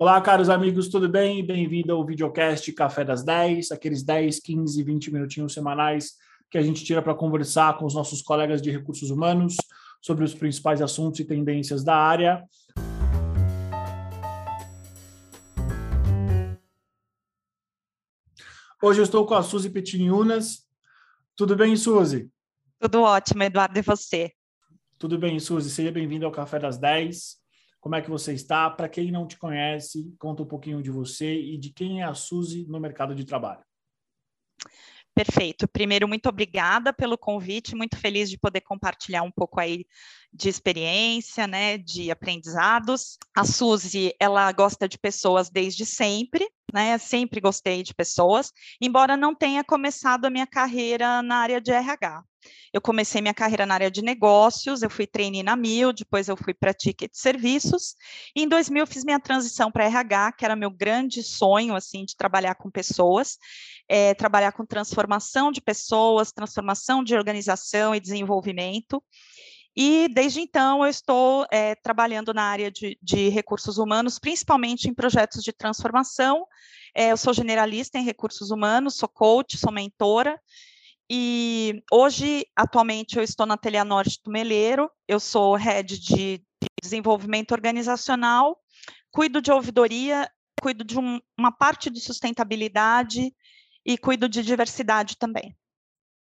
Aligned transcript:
Olá, 0.00 0.20
caros 0.20 0.48
amigos, 0.48 0.88
tudo 0.88 1.08
bem? 1.08 1.44
Bem-vindo 1.44 1.92
ao 1.92 2.06
videocast 2.06 2.72
Café 2.72 3.04
das 3.04 3.24
10, 3.24 3.72
aqueles 3.72 4.04
10, 4.04 4.38
15, 4.38 4.80
20 4.84 5.12
minutinhos 5.12 5.52
semanais 5.52 6.12
que 6.48 6.56
a 6.56 6.62
gente 6.62 6.84
tira 6.84 7.02
para 7.02 7.16
conversar 7.16 7.76
com 7.76 7.84
os 7.84 7.94
nossos 7.94 8.22
colegas 8.22 8.62
de 8.62 8.70
recursos 8.70 9.10
humanos 9.10 9.56
sobre 10.00 10.24
os 10.24 10.32
principais 10.32 10.80
assuntos 10.80 11.18
e 11.18 11.24
tendências 11.24 11.82
da 11.82 11.96
área. 11.96 12.44
Hoje 18.80 19.00
eu 19.00 19.04
estou 19.04 19.26
com 19.26 19.34
a 19.34 19.42
Suzy 19.42 19.68
Petiniunas. 19.68 20.64
Tudo 21.34 21.56
bem, 21.56 21.74
Suzy? 21.74 22.30
Tudo 22.78 23.02
ótimo, 23.02 23.42
Eduardo, 23.42 23.76
e 23.76 23.82
você? 23.82 24.30
Tudo 24.96 25.18
bem, 25.18 25.40
Suzy. 25.40 25.70
Seja 25.70 25.90
bem-vindo 25.90 26.24
ao 26.24 26.30
Café 26.30 26.60
das 26.60 26.78
10. 26.78 27.37
Como 27.80 27.94
é 27.94 28.02
que 28.02 28.10
você 28.10 28.32
está? 28.32 28.68
Para 28.68 28.88
quem 28.88 29.10
não 29.10 29.26
te 29.26 29.38
conhece, 29.38 30.14
conta 30.18 30.42
um 30.42 30.46
pouquinho 30.46 30.82
de 30.82 30.90
você 30.90 31.34
e 31.34 31.56
de 31.56 31.72
quem 31.72 32.00
é 32.00 32.04
a 32.04 32.14
Suzy 32.14 32.66
no 32.68 32.80
mercado 32.80 33.14
de 33.14 33.24
trabalho. 33.24 33.62
Perfeito. 35.14 35.66
Primeiro, 35.66 36.06
muito 36.06 36.28
obrigada 36.28 36.92
pelo 36.92 37.18
convite, 37.18 37.74
muito 37.74 37.96
feliz 37.96 38.30
de 38.30 38.38
poder 38.38 38.60
compartilhar 38.60 39.22
um 39.22 39.32
pouco 39.32 39.58
aí 39.58 39.84
de 40.32 40.48
experiência, 40.48 41.44
né, 41.44 41.76
de 41.76 42.08
aprendizados. 42.08 43.18
A 43.36 43.44
Suzy, 43.44 44.14
ela 44.20 44.52
gosta 44.52 44.88
de 44.88 44.96
pessoas 44.96 45.50
desde 45.50 45.84
sempre, 45.84 46.48
né, 46.72 46.98
sempre 46.98 47.40
gostei 47.40 47.82
de 47.82 47.94
pessoas, 47.94 48.52
embora 48.80 49.16
não 49.16 49.34
tenha 49.34 49.64
começado 49.64 50.24
a 50.24 50.30
minha 50.30 50.46
carreira 50.46 51.22
na 51.22 51.36
área 51.36 51.60
de 51.60 51.72
RH. 51.72 52.22
Eu 52.72 52.80
comecei 52.80 53.20
minha 53.20 53.34
carreira 53.34 53.66
na 53.66 53.74
área 53.74 53.90
de 53.90 54.02
negócios, 54.02 54.82
eu 54.82 54.90
fui 54.90 55.06
trainee 55.06 55.42
na 55.42 55.56
Mil, 55.56 55.92
depois 55.92 56.28
eu 56.28 56.36
fui 56.36 56.54
para 56.54 56.74
Ticket 56.74 57.10
Serviços, 57.14 57.94
e 58.36 58.42
em 58.42 58.48
2000 58.48 58.82
eu 58.82 58.86
fiz 58.86 59.04
minha 59.04 59.18
transição 59.18 59.70
para 59.70 59.84
RH, 59.86 60.32
que 60.32 60.44
era 60.44 60.54
meu 60.54 60.70
grande 60.70 61.22
sonho, 61.22 61.74
assim, 61.74 62.04
de 62.04 62.16
trabalhar 62.16 62.54
com 62.54 62.70
pessoas, 62.70 63.38
é, 63.88 64.14
trabalhar 64.14 64.52
com 64.52 64.64
transformação 64.64 65.50
de 65.50 65.60
pessoas, 65.60 66.30
transformação 66.30 67.02
de 67.02 67.16
organização 67.16 67.94
e 67.94 68.00
desenvolvimento, 68.00 69.02
e 69.76 70.08
desde 70.08 70.40
então 70.40 70.82
eu 70.84 70.90
estou 70.90 71.46
é, 71.50 71.74
trabalhando 71.76 72.34
na 72.34 72.42
área 72.42 72.70
de, 72.70 72.98
de, 73.02 73.28
recursos 73.28 73.78
humanos, 73.78 74.18
principalmente 74.18 74.88
em 74.88 74.94
projetos 74.94 75.42
de 75.42 75.52
transformação. 75.52 76.46
É, 76.94 77.12
eu 77.12 77.16
sou 77.16 77.32
generalista 77.32 77.98
em 77.98 78.04
recursos 78.04 78.50
humanos, 78.50 78.96
sou 78.96 79.08
coach, 79.08 79.56
sou 79.56 79.72
mentora, 79.72 80.40
e 81.10 81.82
hoje, 81.90 82.44
atualmente, 82.54 83.16
eu 83.16 83.22
estou 83.22 83.46
na 83.46 83.56
Telha 83.56 83.82
Norte 83.82 84.20
do 84.22 84.30
Meleiro, 84.30 84.90
eu 85.06 85.18
sou 85.18 85.54
head 85.54 85.98
de 85.98 86.42
desenvolvimento 86.82 87.52
organizacional, 87.52 88.58
cuido 89.10 89.40
de 89.40 89.50
ouvidoria, 89.50 90.30
cuido 90.60 90.84
de 90.84 90.98
um, 90.98 91.18
uma 91.38 91.50
parte 91.50 91.88
de 91.88 92.00
sustentabilidade 92.00 93.32
e 93.86 93.96
cuido 93.96 94.28
de 94.28 94.42
diversidade 94.42 95.16
também. 95.16 95.56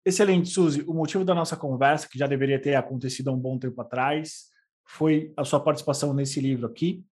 Excelente, 0.06 0.50
Suzy. 0.50 0.84
O 0.86 0.94
motivo 0.94 1.24
da 1.24 1.34
nossa 1.34 1.56
conversa, 1.56 2.10
que 2.10 2.20
já 2.20 2.28
deveria 2.28 2.62
ter 2.62 2.76
acontecido 2.76 3.30
há 3.30 3.34
um 3.34 3.40
bom 3.40 3.58
tempo 3.58 3.80
atrás, 3.82 4.50
foi 4.86 5.32
a 5.38 5.46
sua 5.46 5.60
participação 5.60 6.14
nesse 6.14 6.42
livro 6.42 6.68
aqui, 6.68 7.04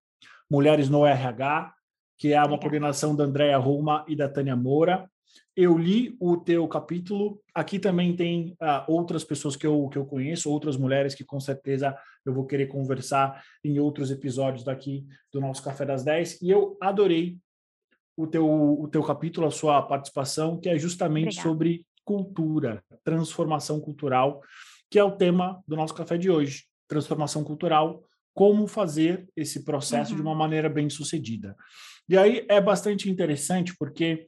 Mulheres 0.51 0.89
no 0.89 1.07
RH, 1.07 1.73
que 2.19 2.33
é 2.33 2.43
uma 2.43 2.59
coordenação 2.59 3.15
da 3.15 3.23
Andréa 3.23 3.57
Roma 3.57 4.05
e 4.09 4.17
da 4.17 4.29
Tânia 4.29 4.57
Moura. 4.57 5.09
Eu 5.57 5.79
li 5.79 6.17
o 6.19 6.37
teu 6.37 6.67
capítulo. 6.67 7.41
Aqui 7.55 7.79
também 7.79 8.17
tem 8.17 8.57
uh, 8.61 8.85
outras 8.89 9.23
pessoas 9.23 9.55
que 9.55 9.65
eu, 9.65 9.89
que 9.89 9.97
eu 9.97 10.05
conheço, 10.05 10.51
outras 10.51 10.77
mulheres 10.77 11.15
que 11.15 11.25
com 11.25 11.39
certeza 11.39 11.97
eu 12.27 12.35
vou 12.35 12.47
querer 12.47 12.67
conversar 12.67 13.43
em 13.65 13.79
outros 13.79 14.11
episódios 14.11 14.65
daqui 14.65 15.07
do 15.33 15.41
nosso 15.41 15.63
Café 15.63 15.87
das 15.87 16.03
10. 16.03 16.43
E 16.43 16.51
eu 16.51 16.77
adorei 16.81 17.39
o 18.17 18.27
teu, 18.27 18.47
o 18.47 18.89
teu 18.89 19.03
capítulo, 19.05 19.47
a 19.47 19.51
sua 19.51 19.81
participação, 19.81 20.59
que 20.59 20.69
é 20.69 20.77
justamente 20.77 21.39
Obrigada. 21.39 21.49
sobre 21.49 21.87
cultura, 22.11 22.83
transformação 23.05 23.79
cultural, 23.79 24.43
que 24.91 24.99
é 24.99 25.05
o 25.05 25.13
tema 25.13 25.63
do 25.65 25.77
nosso 25.77 25.95
café 25.95 26.19
de 26.19 26.29
hoje. 26.29 26.65
Transformação 26.89 27.45
cultural, 27.45 28.03
como 28.35 28.67
fazer 28.67 29.29
esse 29.37 29.65
processo 29.65 30.11
uhum. 30.11 30.17
de 30.17 30.23
uma 30.23 30.35
maneira 30.35 30.69
bem 30.69 30.91
sucedida. 30.91 31.55
E 32.09 32.19
aí 32.19 32.45
é 32.49 32.61
bastante 32.61 33.09
interessante 33.09 33.77
porque 33.79 34.27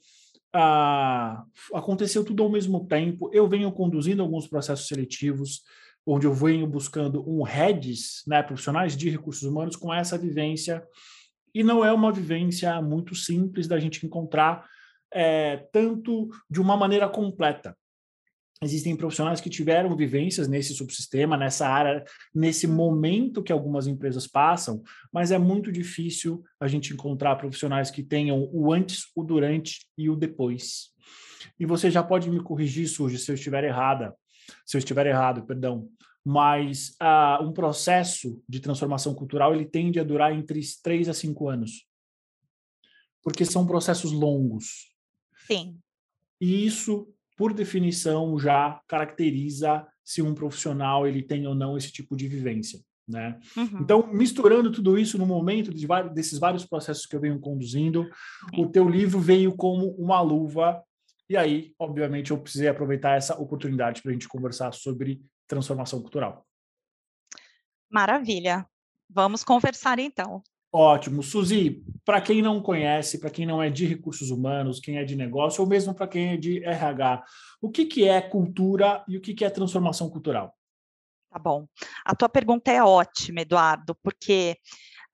ah, 0.53 1.43
aconteceu 1.75 2.25
tudo 2.25 2.45
ao 2.45 2.49
mesmo 2.49 2.87
tempo. 2.87 3.29
Eu 3.33 3.49
venho 3.49 3.73
conduzindo 3.73 4.23
alguns 4.23 4.47
processos 4.47 4.87
seletivos, 4.87 5.63
onde 6.07 6.25
eu 6.25 6.33
venho 6.33 6.69
buscando 6.69 7.29
um 7.29 7.43
heads, 7.43 8.23
né, 8.29 8.45
profissionais 8.45 8.97
de 8.97 9.11
recursos 9.11 9.43
humanos 9.43 9.75
com 9.75 9.93
essa 9.93 10.17
vivência. 10.17 10.85
E 11.53 11.65
não 11.65 11.85
é 11.85 11.93
uma 11.93 12.13
vivência 12.13 12.81
muito 12.81 13.17
simples 13.17 13.67
da 13.67 13.81
gente 13.81 14.07
encontrar 14.07 14.71
é, 15.13 15.69
tanto 15.73 16.29
de 16.49 16.61
uma 16.61 16.77
maneira 16.77 17.09
completa 17.09 17.77
existem 18.63 18.97
profissionais 18.97 19.41
que 19.41 19.51
tiveram 19.51 19.97
vivências 19.97 20.49
nesse 20.49 20.75
subsistema, 20.75 21.37
nessa 21.37 21.67
área, 21.67 22.05
nesse 22.35 22.67
momento 22.67 23.43
que 23.43 23.53
algumas 23.53 23.87
empresas 23.87 24.27
passam, 24.27 24.83
mas 25.13 25.31
é 25.31 25.39
muito 25.39 25.73
difícil 25.73 26.43
a 26.61 26.69
gente 26.69 26.93
encontrar 26.93 27.37
profissionais 27.37 27.91
que 27.91 28.03
tenham 28.03 28.49
o 28.53 28.73
antes, 28.73 29.07
o 29.15 29.23
durante 29.23 29.87
e 29.99 30.09
o 30.09 30.17
depois. 30.17 30.93
E 31.59 31.67
você 31.67 31.91
já 31.91 32.03
pode 32.03 32.31
me 32.31 32.41
corrigir, 32.41 32.89
Suji, 32.89 33.19
se 33.19 33.31
eu 33.31 33.35
estiver 33.35 33.65
errada, 33.65 34.15
se 34.65 34.77
eu 34.77 34.79
estiver 34.79 35.07
errado, 35.07 35.45
perdão, 35.45 35.89
mas 36.25 36.97
uh, 37.03 37.43
um 37.43 37.53
processo 37.53 38.41
de 38.49 38.61
transformação 38.61 39.13
cultural 39.13 39.55
ele 39.55 39.65
tende 39.65 39.99
a 39.99 40.05
durar 40.05 40.33
entre 40.33 40.61
três 40.83 41.09
a 41.09 41.15
cinco 41.15 41.49
anos, 41.49 41.89
porque 43.23 43.45
são 43.45 43.67
processos 43.67 44.13
longos. 44.13 44.92
Sim. 45.55 45.79
E 46.41 46.67
isso 46.67 47.13
por 47.37 47.53
definição, 47.53 48.39
já 48.39 48.81
caracteriza 48.87 49.87
se 50.05 50.23
um 50.23 50.33
profissional 50.35 51.07
ele 51.07 51.23
tem 51.23 51.47
ou 51.47 51.55
não 51.55 51.77
esse 51.77 51.91
tipo 51.91 52.17
de 52.17 52.29
vivência. 52.29 52.81
Né? 53.09 53.41
Uhum. 53.57 53.81
Então, 53.81 54.07
misturando 54.13 54.71
tudo 54.71 54.97
isso 54.97 55.19
no 55.19 55.27
momento 55.27 55.75
de 55.75 55.87
vários, 55.87 56.15
desses 56.15 56.39
vários 56.39 56.65
processos 56.65 57.05
que 57.05 57.17
eu 57.17 57.21
venho 57.21 57.41
conduzindo, 57.41 58.09
o 58.57 58.67
teu 58.69 58.89
livro 58.89 59.19
veio 59.19 59.57
como 59.57 59.91
uma 59.97 60.21
luva, 60.21 60.83
e 61.29 61.37
aí, 61.37 61.75
obviamente, 61.79 62.31
eu 62.31 62.39
precisei 62.39 62.69
aproveitar 62.69 63.17
essa 63.17 63.37
oportunidade 63.41 64.03
para 64.03 64.11
a 64.11 64.13
gente 64.13 64.29
conversar 64.29 64.73
sobre 64.73 65.21
transformação 65.49 66.01
cultural. 66.01 66.47
Maravilha. 67.91 68.65
Vamos 69.11 69.43
conversar 69.43 69.99
então. 69.99 70.43
Ótimo. 70.75 71.23
Suzy, 71.23 71.85
para 72.03 72.19
quem 72.23 72.41
não 72.41 72.63
conhece, 72.63 73.21
para 73.21 73.29
quem 73.29 73.45
não 73.45 73.63
é 73.63 73.69
de 73.69 73.85
recursos 73.85 74.31
humanos, 74.31 74.81
quem 74.81 74.97
é 74.97 75.05
de 75.05 75.15
negócio, 75.15 75.63
ou 75.63 75.69
mesmo 75.69 75.95
para 75.95 76.09
quem 76.09 76.31
é 76.31 76.37
de 76.39 76.65
RH, 76.65 77.23
o 77.61 77.71
que, 77.71 77.85
que 77.85 78.09
é 78.09 78.23
cultura 78.23 79.05
e 79.07 79.19
o 79.19 79.21
que, 79.21 79.35
que 79.35 79.45
é 79.45 79.51
transformação 79.51 80.09
cultural? 80.09 80.57
Tá 81.31 81.39
bom. 81.39 81.67
A 82.05 82.15
tua 82.15 82.29
pergunta 82.29 82.73
é 82.73 82.83
ótima, 82.83 83.43
Eduardo, 83.43 83.95
porque 84.03 84.57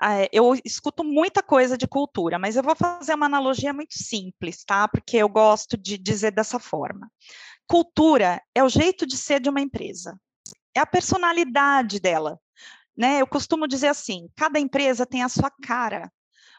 uh, 0.00 0.28
eu 0.32 0.54
escuto 0.64 1.02
muita 1.02 1.42
coisa 1.42 1.76
de 1.76 1.88
cultura, 1.88 2.38
mas 2.38 2.54
eu 2.54 2.62
vou 2.62 2.76
fazer 2.76 3.14
uma 3.14 3.26
analogia 3.26 3.72
muito 3.72 3.94
simples, 3.94 4.62
tá? 4.64 4.86
Porque 4.86 5.16
eu 5.16 5.28
gosto 5.28 5.76
de 5.76 5.98
dizer 5.98 6.30
dessa 6.30 6.60
forma. 6.60 7.10
Cultura 7.66 8.40
é 8.54 8.62
o 8.62 8.68
jeito 8.68 9.04
de 9.04 9.16
ser 9.16 9.40
de 9.40 9.50
uma 9.50 9.60
empresa, 9.60 10.16
é 10.72 10.78
a 10.78 10.86
personalidade 10.86 11.98
dela. 11.98 12.38
Né? 12.98 13.20
Eu 13.20 13.26
costumo 13.28 13.68
dizer 13.68 13.86
assim: 13.86 14.28
cada 14.34 14.58
empresa 14.58 15.06
tem 15.06 15.22
a 15.22 15.28
sua 15.28 15.50
cara, 15.50 16.10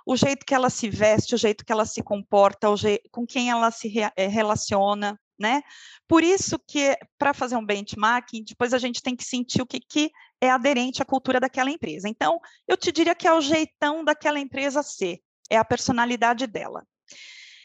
o 0.05 0.15
jeito 0.15 0.45
que 0.45 0.55
ela 0.55 0.69
se 0.69 0.89
veste, 0.89 1.35
o 1.35 1.37
jeito 1.37 1.65
que 1.65 1.71
ela 1.71 1.85
se 1.85 2.01
comporta, 2.01 2.69
o 2.69 2.77
jeito, 2.77 3.09
com 3.11 3.27
quem 3.27 3.49
ela 3.49 3.69
se 3.71 3.89
re, 3.89 4.09
eh, 4.15 4.27
relaciona, 4.27 5.19
né? 5.37 5.61
Por 6.07 6.23
isso 6.23 6.57
que, 6.65 6.97
para 7.17 7.33
fazer 7.33 7.57
um 7.57 7.65
benchmarking, 7.65 8.45
depois 8.45 8.73
a 8.73 8.77
gente 8.77 9.03
tem 9.03 9.17
que 9.17 9.23
sentir 9.23 9.61
o 9.61 9.65
que, 9.65 9.81
que 9.81 10.11
é 10.39 10.49
aderente 10.49 11.01
à 11.01 11.05
cultura 11.05 11.41
daquela 11.41 11.69
empresa. 11.69 12.07
Então, 12.07 12.39
eu 12.65 12.77
te 12.77 12.89
diria 12.89 13.13
que 13.13 13.27
é 13.27 13.33
o 13.33 13.41
jeitão 13.41 14.03
daquela 14.03 14.39
empresa 14.39 14.81
ser, 14.81 15.19
é 15.49 15.57
a 15.57 15.65
personalidade 15.65 16.47
dela. 16.47 16.87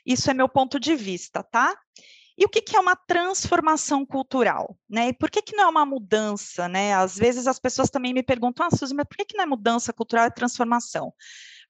Isso 0.04 0.30
é 0.30 0.34
meu 0.34 0.48
ponto 0.48 0.80
de 0.80 0.96
vista, 0.96 1.44
tá? 1.44 1.74
E 2.36 2.44
o 2.44 2.48
que, 2.48 2.60
que, 2.60 2.76
é 2.76 2.80
uma 2.80 2.96
transformação 2.96 4.04
cultural? 4.04 4.76
Né? 4.88 5.08
E 5.08 5.12
por 5.12 5.30
que, 5.30 5.40
que 5.40 5.54
não 5.54 5.64
é 5.64 5.68
uma 5.68 5.86
mudança? 5.86 6.68
Né? 6.68 6.92
Às 6.92 7.16
vezes 7.16 7.46
as 7.46 7.60
pessoas 7.60 7.90
também 7.90 8.12
me 8.12 8.22
perguntam, 8.22 8.66
ah, 8.66 8.76
Suzy, 8.76 8.92
mas 8.92 9.06
por 9.06 9.16
que, 9.16 9.24
que 9.24 9.36
não 9.36 9.44
é 9.44 9.46
mudança 9.46 9.92
cultural, 9.92 10.24
é 10.24 10.30
transformação? 10.30 11.12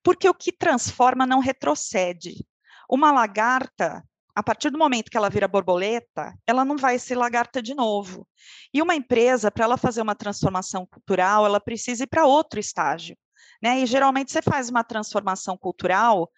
Porque 0.03 0.29
o 0.29 0.35
que 0.35 0.51
transforma 0.51 1.27
não 1.27 1.41
retrocede. 1.41 2.47
Uma 2.89 3.13
lagarta, 3.13 4.03
a 4.35 4.43
partir 4.43 4.71
do 4.71 4.79
momento 4.79 5.11
que 5.11 5.17
ela 5.17 5.31
vira 5.31 5.47
borboleta, 5.47 6.35
ela 6.47 6.65
não 6.65 6.77
vai 6.77 6.99
ser 6.99 7.15
lagarta 7.15 7.63
de 7.63 7.75
novo. 7.75 8.27
E 8.73 8.81
uma 8.81 8.95
empresa, 8.95 9.51
para 9.51 9.65
ela 9.65 9.77
fazer 9.77 10.01
uma 10.01 10.15
transformação 10.15 10.87
cultural, 10.87 11.45
ela 11.45 11.61
precisa 11.61 12.05
ir 12.05 12.07
para 12.07 12.27
outro 12.27 12.59
estágio. 12.59 13.17
Né? 13.63 13.81
E 13.81 13.87
geralmente 13.87 14.33
você 14.33 14.43
faz 14.43 14.71
uma 14.71 14.83
transformação 14.83 15.57
cultural 15.57 16.31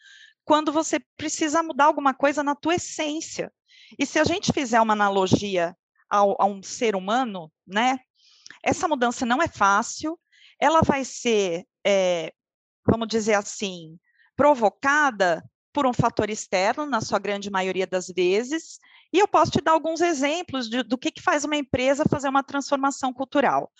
quando 0.44 0.70
você 0.72 1.00
precisa 1.16 1.62
mudar 1.62 1.86
alguma 1.86 2.14
coisa 2.14 2.42
na 2.42 2.54
tua 2.54 2.74
essência. 2.74 3.52
E 3.98 4.06
se 4.06 4.18
a 4.18 4.24
gente 4.24 4.52
fizer 4.52 4.80
uma 4.80 4.92
analogia 4.92 5.76
ao, 6.08 6.36
a 6.40 6.46
um 6.46 6.62
ser 6.62 6.96
humano, 6.96 7.50
né? 7.66 7.98
Essa 8.62 8.88
mudança 8.88 9.26
não 9.26 9.42
é 9.42 9.48
fácil, 9.48 10.18
ela 10.60 10.80
vai 10.82 11.04
ser, 11.04 11.64
é, 11.84 12.32
vamos 12.86 13.08
dizer 13.08 13.34
assim, 13.34 13.98
provocada 14.34 15.44
por 15.72 15.86
um 15.86 15.92
fator 15.92 16.30
externo, 16.30 16.86
na 16.86 17.00
sua 17.00 17.18
grande 17.18 17.50
maioria 17.50 17.86
das 17.86 18.06
vezes, 18.06 18.78
e 19.12 19.18
eu 19.18 19.28
posso 19.28 19.52
te 19.52 19.60
dar 19.60 19.72
alguns 19.72 20.00
exemplos 20.00 20.70
de, 20.70 20.82
do 20.82 20.96
que, 20.96 21.10
que 21.10 21.22
faz 21.22 21.44
uma 21.44 21.56
empresa 21.56 22.04
fazer 22.08 22.28
uma 22.28 22.42
transformação 22.42 23.12
cultural 23.12 23.70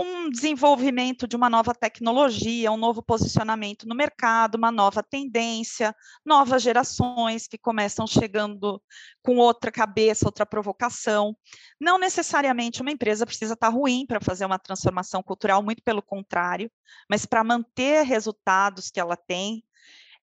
um 0.00 0.30
desenvolvimento 0.30 1.26
de 1.26 1.36
uma 1.36 1.50
nova 1.50 1.74
tecnologia, 1.74 2.72
um 2.72 2.76
novo 2.76 3.02
posicionamento 3.02 3.86
no 3.86 3.94
mercado, 3.94 4.56
uma 4.56 4.70
nova 4.70 5.02
tendência, 5.02 5.94
novas 6.24 6.62
gerações 6.62 7.46
que 7.46 7.58
começam 7.58 8.06
chegando 8.06 8.82
com 9.22 9.36
outra 9.36 9.70
cabeça, 9.70 10.26
outra 10.26 10.46
provocação. 10.46 11.36
Não 11.80 11.98
necessariamente 11.98 12.80
uma 12.82 12.90
empresa 12.90 13.26
precisa 13.26 13.54
estar 13.54 13.68
ruim 13.68 14.06
para 14.06 14.20
fazer 14.20 14.44
uma 14.44 14.58
transformação 14.58 15.22
cultural, 15.22 15.62
muito 15.62 15.82
pelo 15.82 16.02
contrário, 16.02 16.70
mas 17.08 17.26
para 17.26 17.44
manter 17.44 18.04
resultados 18.04 18.90
que 18.90 19.00
ela 19.00 19.16
tem, 19.16 19.62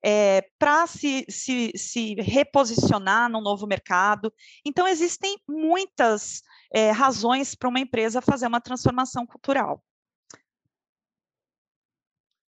é, 0.09 0.49
para 0.57 0.87
se, 0.87 1.25
se, 1.27 1.73
se, 1.75 2.13
reposicionar 2.15 3.29
no 3.29 3.41
novo 3.41 3.67
mercado. 3.67 4.31
Então, 4.65 4.87
existem 4.87 5.37
muitas 5.45 6.41
é, 6.73 6.91
razões 6.91 7.53
para 7.53 7.67
uma 7.67 7.81
empresa 7.81 8.21
fazer 8.21 8.47
uma 8.47 8.61
transformação 8.61 9.27
cultural. 9.27 9.83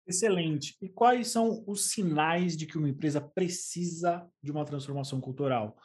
Excelente. 0.06 0.76
E 0.80 0.88
quais 0.88 1.32
são 1.32 1.64
os 1.66 1.90
sinais 1.90 2.56
de 2.56 2.64
que 2.64 2.78
uma 2.78 2.88
empresa 2.88 3.20
precisa 3.20 4.24
de 4.40 4.52
uma 4.52 4.64
transformação 4.64 5.20
cultural? 5.20 5.76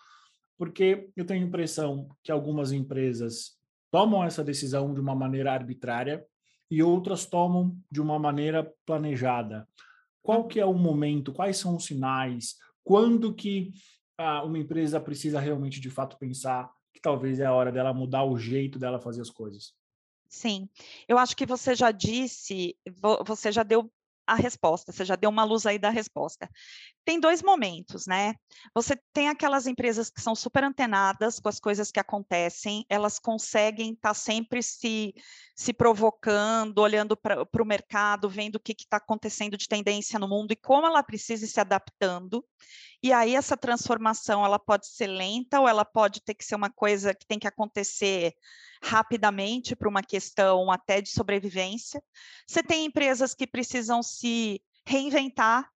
Porque 0.56 1.10
eu 1.16 1.26
tenho 1.26 1.44
a 1.44 1.48
impressão 1.48 2.08
que 2.24 2.32
algumas 2.32 2.72
empresas 2.72 3.58
tomam 3.90 4.24
essa 4.24 4.44
decisão 4.44 4.94
de 4.94 5.00
uma 5.00 5.16
maneira 5.16 5.52
arbitrária 5.52 6.24
e 6.70 6.84
outras 6.84 7.26
tomam 7.26 7.76
de 7.92 8.00
uma 8.00 8.20
maneira 8.20 8.72
planejada. 8.86 9.68
Qual 10.24 10.48
que 10.48 10.60
é 10.60 10.66
o 10.66 10.74
momento? 10.74 11.34
Quais 11.34 11.58
são 11.58 11.76
os 11.76 11.86
sinais? 11.86 12.56
Quando 12.84 13.34
que 13.34 13.74
ah, 14.18 14.44
uma 14.44 14.58
empresa 14.58 15.00
precisa 15.00 15.40
realmente 15.40 15.80
de 15.80 15.90
fato 15.90 16.18
pensar 16.18 16.72
que 16.94 17.02
talvez 17.02 17.40
é 17.40 17.46
a 17.46 17.54
hora 17.54 17.72
dela 17.72 17.94
mudar 17.94 18.24
o 18.24 18.38
jeito 18.38 18.80
dela 18.80 19.00
fazer 19.00 19.22
as 19.22 19.30
coisas? 19.30 19.74
Sim, 20.30 20.68
eu 21.08 21.20
acho 21.20 21.36
que 21.36 21.46
você 21.46 21.76
já 21.76 21.92
disse, 21.92 22.76
você 23.24 23.52
já 23.52 23.62
deu 23.62 23.92
a 24.26 24.36
resposta, 24.36 24.92
você 24.92 25.04
já 25.04 25.16
deu 25.16 25.30
uma 25.30 25.44
luz 25.44 25.66
aí 25.66 25.78
da 25.78 25.90
resposta. 25.90 26.50
Tem 27.06 27.20
dois 27.20 27.42
momentos, 27.42 28.08
né? 28.08 28.36
Você 28.74 28.98
tem 29.12 29.28
aquelas 29.28 29.68
empresas 29.68 30.10
que 30.10 30.22
são 30.22 30.34
super 30.34 30.64
antenadas 30.64 31.40
com 31.40 31.50
as 31.50 31.60
coisas 31.60 31.92
que 31.92 32.00
acontecem, 32.00 32.86
elas 32.90 33.20
conseguem 33.20 33.94
estar 33.94 34.10
tá 34.10 34.14
sempre 34.14 34.64
se, 34.64 35.14
se 35.56 35.74
provocando, 35.74 36.80
olhando 36.80 37.18
para 37.18 37.46
o 37.62 37.66
mercado, 37.66 38.30
vendo 38.30 38.56
o 38.56 38.60
que 38.60 38.74
está 38.78 38.98
acontecendo 38.98 39.58
de 39.58 39.68
tendência 39.68 40.18
no 40.18 40.28
mundo 40.28 40.52
e 40.52 40.56
como 40.56 40.88
ela 40.88 41.04
precisa 41.04 41.46
ir 41.46 41.50
se 41.50 41.60
adaptando. 41.60 42.46
E 43.02 43.12
aí 43.12 43.36
essa 43.36 43.58
transformação 43.58 44.46
ela 44.46 44.58
pode 44.58 44.88
ser 44.88 45.08
lenta 45.08 45.60
ou 45.60 45.68
ela 45.68 45.84
pode 45.84 46.22
ter 46.22 46.34
que 46.34 46.46
ser 46.46 46.56
uma 46.56 46.70
coisa 46.70 47.14
que 47.14 47.26
tem 47.28 47.38
que 47.38 47.48
acontecer 47.48 48.34
rapidamente 48.84 49.76
para 49.76 49.90
uma 49.90 50.04
questão 50.04 50.70
até 50.70 51.02
de 51.02 51.10
sobrevivência. 51.10 52.02
Você 52.48 52.62
tem 52.62 52.86
empresas 52.86 53.34
que 53.34 53.48
precisam 53.48 54.04
se 54.04 54.62
reinventar 54.86 55.70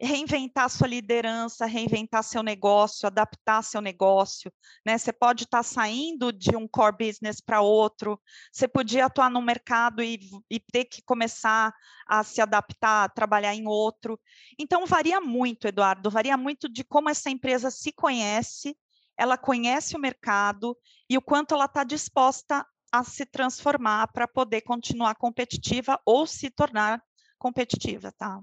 reinventar 0.00 0.70
sua 0.70 0.88
liderança, 0.88 1.66
reinventar 1.66 2.24
seu 2.24 2.42
negócio, 2.42 3.06
adaptar 3.06 3.62
seu 3.62 3.80
negócio, 3.80 4.50
né? 4.84 4.96
Você 4.96 5.12
pode 5.12 5.44
estar 5.44 5.62
saindo 5.62 6.32
de 6.32 6.56
um 6.56 6.66
core 6.66 6.96
business 6.98 7.40
para 7.40 7.60
outro, 7.60 8.18
você 8.50 8.66
podia 8.66 9.06
atuar 9.06 9.30
no 9.30 9.42
mercado 9.42 10.02
e, 10.02 10.18
e, 10.50 10.58
ter 10.58 10.86
que 10.86 11.02
começar 11.02 11.74
a 12.08 12.24
se 12.24 12.40
adaptar, 12.40 13.04
a 13.04 13.08
trabalhar 13.08 13.54
em 13.54 13.66
outro. 13.66 14.18
Então 14.58 14.86
varia 14.86 15.20
muito, 15.20 15.68
Eduardo, 15.68 16.10
varia 16.10 16.36
muito 16.36 16.66
de 16.66 16.82
como 16.82 17.10
essa 17.10 17.28
empresa 17.28 17.70
se 17.70 17.92
conhece, 17.92 18.74
ela 19.20 19.36
conhece 19.36 19.94
o 19.94 20.00
mercado 20.00 20.74
e 21.08 21.18
o 21.18 21.20
quanto 21.20 21.54
ela 21.54 21.66
está 21.66 21.84
disposta 21.84 22.66
a 22.90 23.04
se 23.04 23.26
transformar 23.26 24.10
para 24.14 24.26
poder 24.26 24.62
continuar 24.62 25.14
competitiva 25.14 26.00
ou 26.06 26.26
se 26.26 26.48
tornar 26.48 27.02
competitiva, 27.38 28.10
tá? 28.12 28.42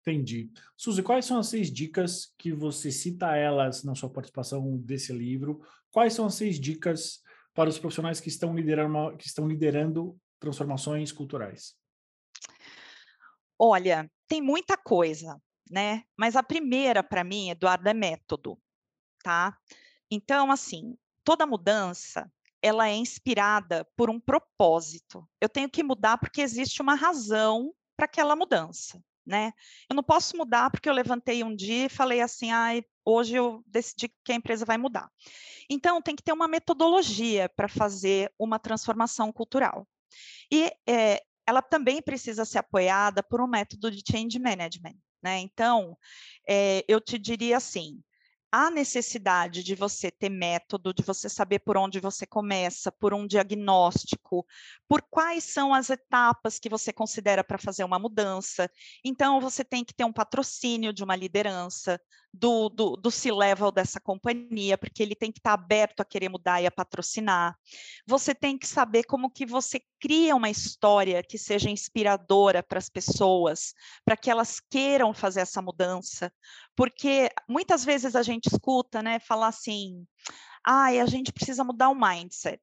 Entendi. 0.00 0.50
Suzy, 0.74 1.02
quais 1.02 1.26
são 1.26 1.38
as 1.38 1.48
seis 1.48 1.70
dicas 1.70 2.32
que 2.38 2.50
você 2.50 2.90
cita 2.90 3.36
elas 3.36 3.84
na 3.84 3.94
sua 3.94 4.08
participação 4.08 4.78
desse 4.78 5.12
livro? 5.12 5.60
Quais 5.90 6.14
são 6.14 6.24
as 6.24 6.34
seis 6.34 6.58
dicas 6.58 7.20
para 7.52 7.68
os 7.68 7.78
profissionais 7.78 8.20
que 8.20 8.30
estão 8.30 8.54
liderando, 8.56 9.16
que 9.18 9.26
estão 9.26 9.46
liderando 9.46 10.18
transformações 10.40 11.12
culturais? 11.12 11.74
Olha, 13.58 14.10
tem 14.26 14.40
muita 14.40 14.78
coisa, 14.78 15.38
né? 15.70 16.04
Mas 16.18 16.36
a 16.36 16.42
primeira 16.42 17.02
para 17.02 17.22
mim, 17.22 17.50
Eduardo, 17.50 17.86
é 17.86 17.94
método, 17.94 18.58
tá? 19.24 19.58
Então, 20.08 20.52
assim, 20.52 20.96
toda 21.24 21.46
mudança 21.46 22.30
ela 22.62 22.88
é 22.88 22.94
inspirada 22.94 23.84
por 23.96 24.08
um 24.08 24.20
propósito. 24.20 25.28
Eu 25.40 25.48
tenho 25.48 25.68
que 25.68 25.82
mudar 25.82 26.16
porque 26.18 26.40
existe 26.40 26.80
uma 26.80 26.94
razão 26.94 27.74
para 27.96 28.06
aquela 28.06 28.36
mudança 28.36 29.02
né? 29.26 29.52
Eu 29.88 29.96
não 29.96 30.02
posso 30.02 30.36
mudar 30.36 30.70
porque 30.70 30.88
eu 30.88 30.92
levantei 30.92 31.42
um 31.42 31.54
dia 31.54 31.86
e 31.86 31.88
falei 31.88 32.20
assim, 32.20 32.52
ah, 32.52 32.70
hoje 33.04 33.34
eu 33.34 33.62
decidi 33.66 34.12
que 34.24 34.32
a 34.32 34.34
empresa 34.34 34.64
vai 34.64 34.76
mudar. 34.76 35.10
Então, 35.68 36.02
tem 36.02 36.14
que 36.14 36.22
ter 36.22 36.32
uma 36.32 36.48
metodologia 36.48 37.48
para 37.48 37.68
fazer 37.68 38.32
uma 38.38 38.58
transformação 38.58 39.32
cultural. 39.32 39.88
E 40.52 40.70
é, 40.86 41.22
ela 41.46 41.62
também 41.62 42.02
precisa 42.02 42.44
ser 42.44 42.58
apoiada 42.58 43.22
por 43.22 43.40
um 43.40 43.46
método 43.46 43.90
de 43.90 44.02
change 44.08 44.38
management. 44.38 44.96
Né? 45.22 45.38
Então, 45.38 45.96
é, 46.46 46.84
eu 46.86 47.00
te 47.00 47.18
diria 47.18 47.56
assim: 47.56 47.98
há 48.54 48.70
necessidade 48.70 49.64
de 49.64 49.74
você 49.74 50.12
ter 50.12 50.28
método, 50.28 50.94
de 50.94 51.02
você 51.02 51.28
saber 51.28 51.58
por 51.58 51.76
onde 51.76 51.98
você 51.98 52.24
começa, 52.24 52.92
por 52.92 53.12
um 53.12 53.26
diagnóstico, 53.26 54.46
por 54.86 55.02
quais 55.02 55.42
são 55.42 55.74
as 55.74 55.90
etapas 55.90 56.60
que 56.60 56.68
você 56.68 56.92
considera 56.92 57.42
para 57.42 57.58
fazer 57.58 57.82
uma 57.82 57.98
mudança. 57.98 58.70
Então, 59.04 59.40
você 59.40 59.64
tem 59.64 59.84
que 59.84 59.92
ter 59.92 60.04
um 60.04 60.12
patrocínio 60.12 60.92
de 60.92 61.02
uma 61.02 61.16
liderança, 61.16 62.00
do, 62.34 62.68
do, 62.68 62.96
do 62.96 63.10
C-level 63.10 63.70
dessa 63.70 64.00
companhia, 64.00 64.76
porque 64.76 65.02
ele 65.02 65.14
tem 65.14 65.30
que 65.30 65.38
estar 65.38 65.52
aberto 65.52 66.00
a 66.00 66.04
querer 66.04 66.28
mudar 66.28 66.60
e 66.60 66.66
a 66.66 66.70
patrocinar. 66.70 67.56
Você 68.06 68.34
tem 68.34 68.58
que 68.58 68.66
saber 68.66 69.04
como 69.04 69.30
que 69.30 69.46
você 69.46 69.80
cria 70.00 70.34
uma 70.34 70.50
história 70.50 71.22
que 71.22 71.38
seja 71.38 71.70
inspiradora 71.70 72.62
para 72.62 72.78
as 72.78 72.88
pessoas, 72.88 73.72
para 74.04 74.16
que 74.16 74.30
elas 74.30 74.60
queiram 74.68 75.14
fazer 75.14 75.40
essa 75.40 75.62
mudança, 75.62 76.32
porque 76.74 77.30
muitas 77.48 77.84
vezes 77.84 78.16
a 78.16 78.22
gente 78.22 78.46
escuta, 78.46 79.00
né, 79.00 79.20
falar 79.20 79.48
assim, 79.48 80.04
ah, 80.66 80.86
a 80.86 81.06
gente 81.06 81.32
precisa 81.32 81.62
mudar 81.62 81.88
o 81.90 81.94
mindset. 81.94 82.60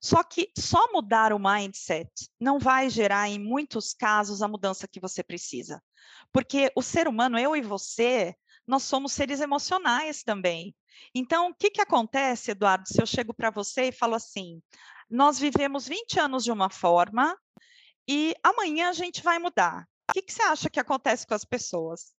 Só 0.00 0.22
que 0.22 0.50
só 0.58 0.92
mudar 0.92 1.32
o 1.32 1.38
mindset 1.38 2.10
não 2.38 2.58
vai 2.58 2.90
gerar, 2.90 3.28
em 3.28 3.38
muitos 3.38 3.94
casos, 3.94 4.42
a 4.42 4.48
mudança 4.48 4.88
que 4.88 5.00
você 5.00 5.22
precisa. 5.22 5.82
Porque 6.32 6.70
o 6.76 6.82
ser 6.82 7.08
humano, 7.08 7.38
eu 7.38 7.56
e 7.56 7.62
você, 7.62 8.34
nós 8.66 8.82
somos 8.82 9.12
seres 9.12 9.40
emocionais 9.40 10.22
também. 10.22 10.74
Então, 11.14 11.50
o 11.50 11.54
que, 11.54 11.70
que 11.70 11.80
acontece, 11.80 12.52
Eduardo, 12.52 12.88
se 12.88 13.00
eu 13.00 13.06
chego 13.06 13.34
para 13.34 13.50
você 13.50 13.88
e 13.88 13.92
falo 13.92 14.14
assim: 14.14 14.62
nós 15.10 15.38
vivemos 15.38 15.86
20 15.86 16.18
anos 16.20 16.44
de 16.44 16.52
uma 16.52 16.70
forma 16.70 17.36
e 18.08 18.34
amanhã 18.42 18.90
a 18.90 18.92
gente 18.92 19.22
vai 19.22 19.38
mudar. 19.38 19.86
O 20.10 20.12
que, 20.12 20.22
que 20.22 20.32
você 20.32 20.42
acha 20.42 20.70
que 20.70 20.80
acontece 20.80 21.26
com 21.26 21.34
as 21.34 21.44
pessoas? 21.44 22.14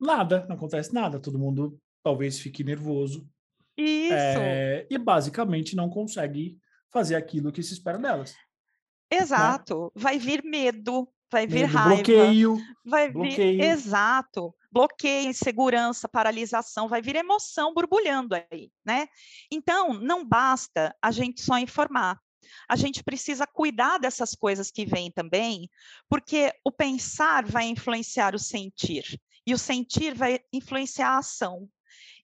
Nada, 0.00 0.46
não 0.48 0.56
acontece 0.56 0.92
nada. 0.92 1.20
Todo 1.20 1.38
mundo 1.38 1.78
talvez 2.02 2.38
fique 2.38 2.64
nervoso. 2.64 3.28
Isso. 3.76 4.12
É, 4.12 4.86
e 4.90 4.98
basicamente 4.98 5.76
não 5.76 5.88
consegue 5.88 6.58
fazer 6.90 7.14
aquilo 7.14 7.52
que 7.52 7.62
se 7.62 7.74
espera 7.74 7.98
delas. 7.98 8.32
Né? 8.32 9.18
Exato. 9.18 9.92
Né? 9.94 10.02
Vai 10.02 10.18
vir 10.18 10.42
medo, 10.42 11.08
vai 11.30 11.46
vir 11.46 11.66
medo, 11.66 11.72
raiva. 11.72 11.94
Bloqueio. 11.94 12.56
Vai 12.84 13.10
bloqueio. 13.10 13.60
vir. 13.60 13.64
Exato 13.64 14.54
bloqueio, 14.70 15.30
insegurança, 15.30 16.08
paralisação, 16.08 16.88
vai 16.88 17.00
vir 17.00 17.16
emoção 17.16 17.72
borbulhando 17.72 18.34
aí, 18.34 18.70
né? 18.84 19.08
Então, 19.50 19.94
não 19.94 20.24
basta 20.24 20.94
a 21.00 21.10
gente 21.10 21.40
só 21.42 21.58
informar. 21.58 22.20
A 22.68 22.76
gente 22.76 23.02
precisa 23.02 23.46
cuidar 23.46 23.98
dessas 23.98 24.34
coisas 24.34 24.70
que 24.70 24.86
vêm 24.86 25.10
também, 25.10 25.68
porque 26.08 26.52
o 26.64 26.70
pensar 26.70 27.44
vai 27.44 27.64
influenciar 27.64 28.34
o 28.34 28.38
sentir, 28.38 29.20
e 29.46 29.54
o 29.54 29.58
sentir 29.58 30.14
vai 30.14 30.40
influenciar 30.52 31.10
a 31.10 31.18
ação. 31.18 31.68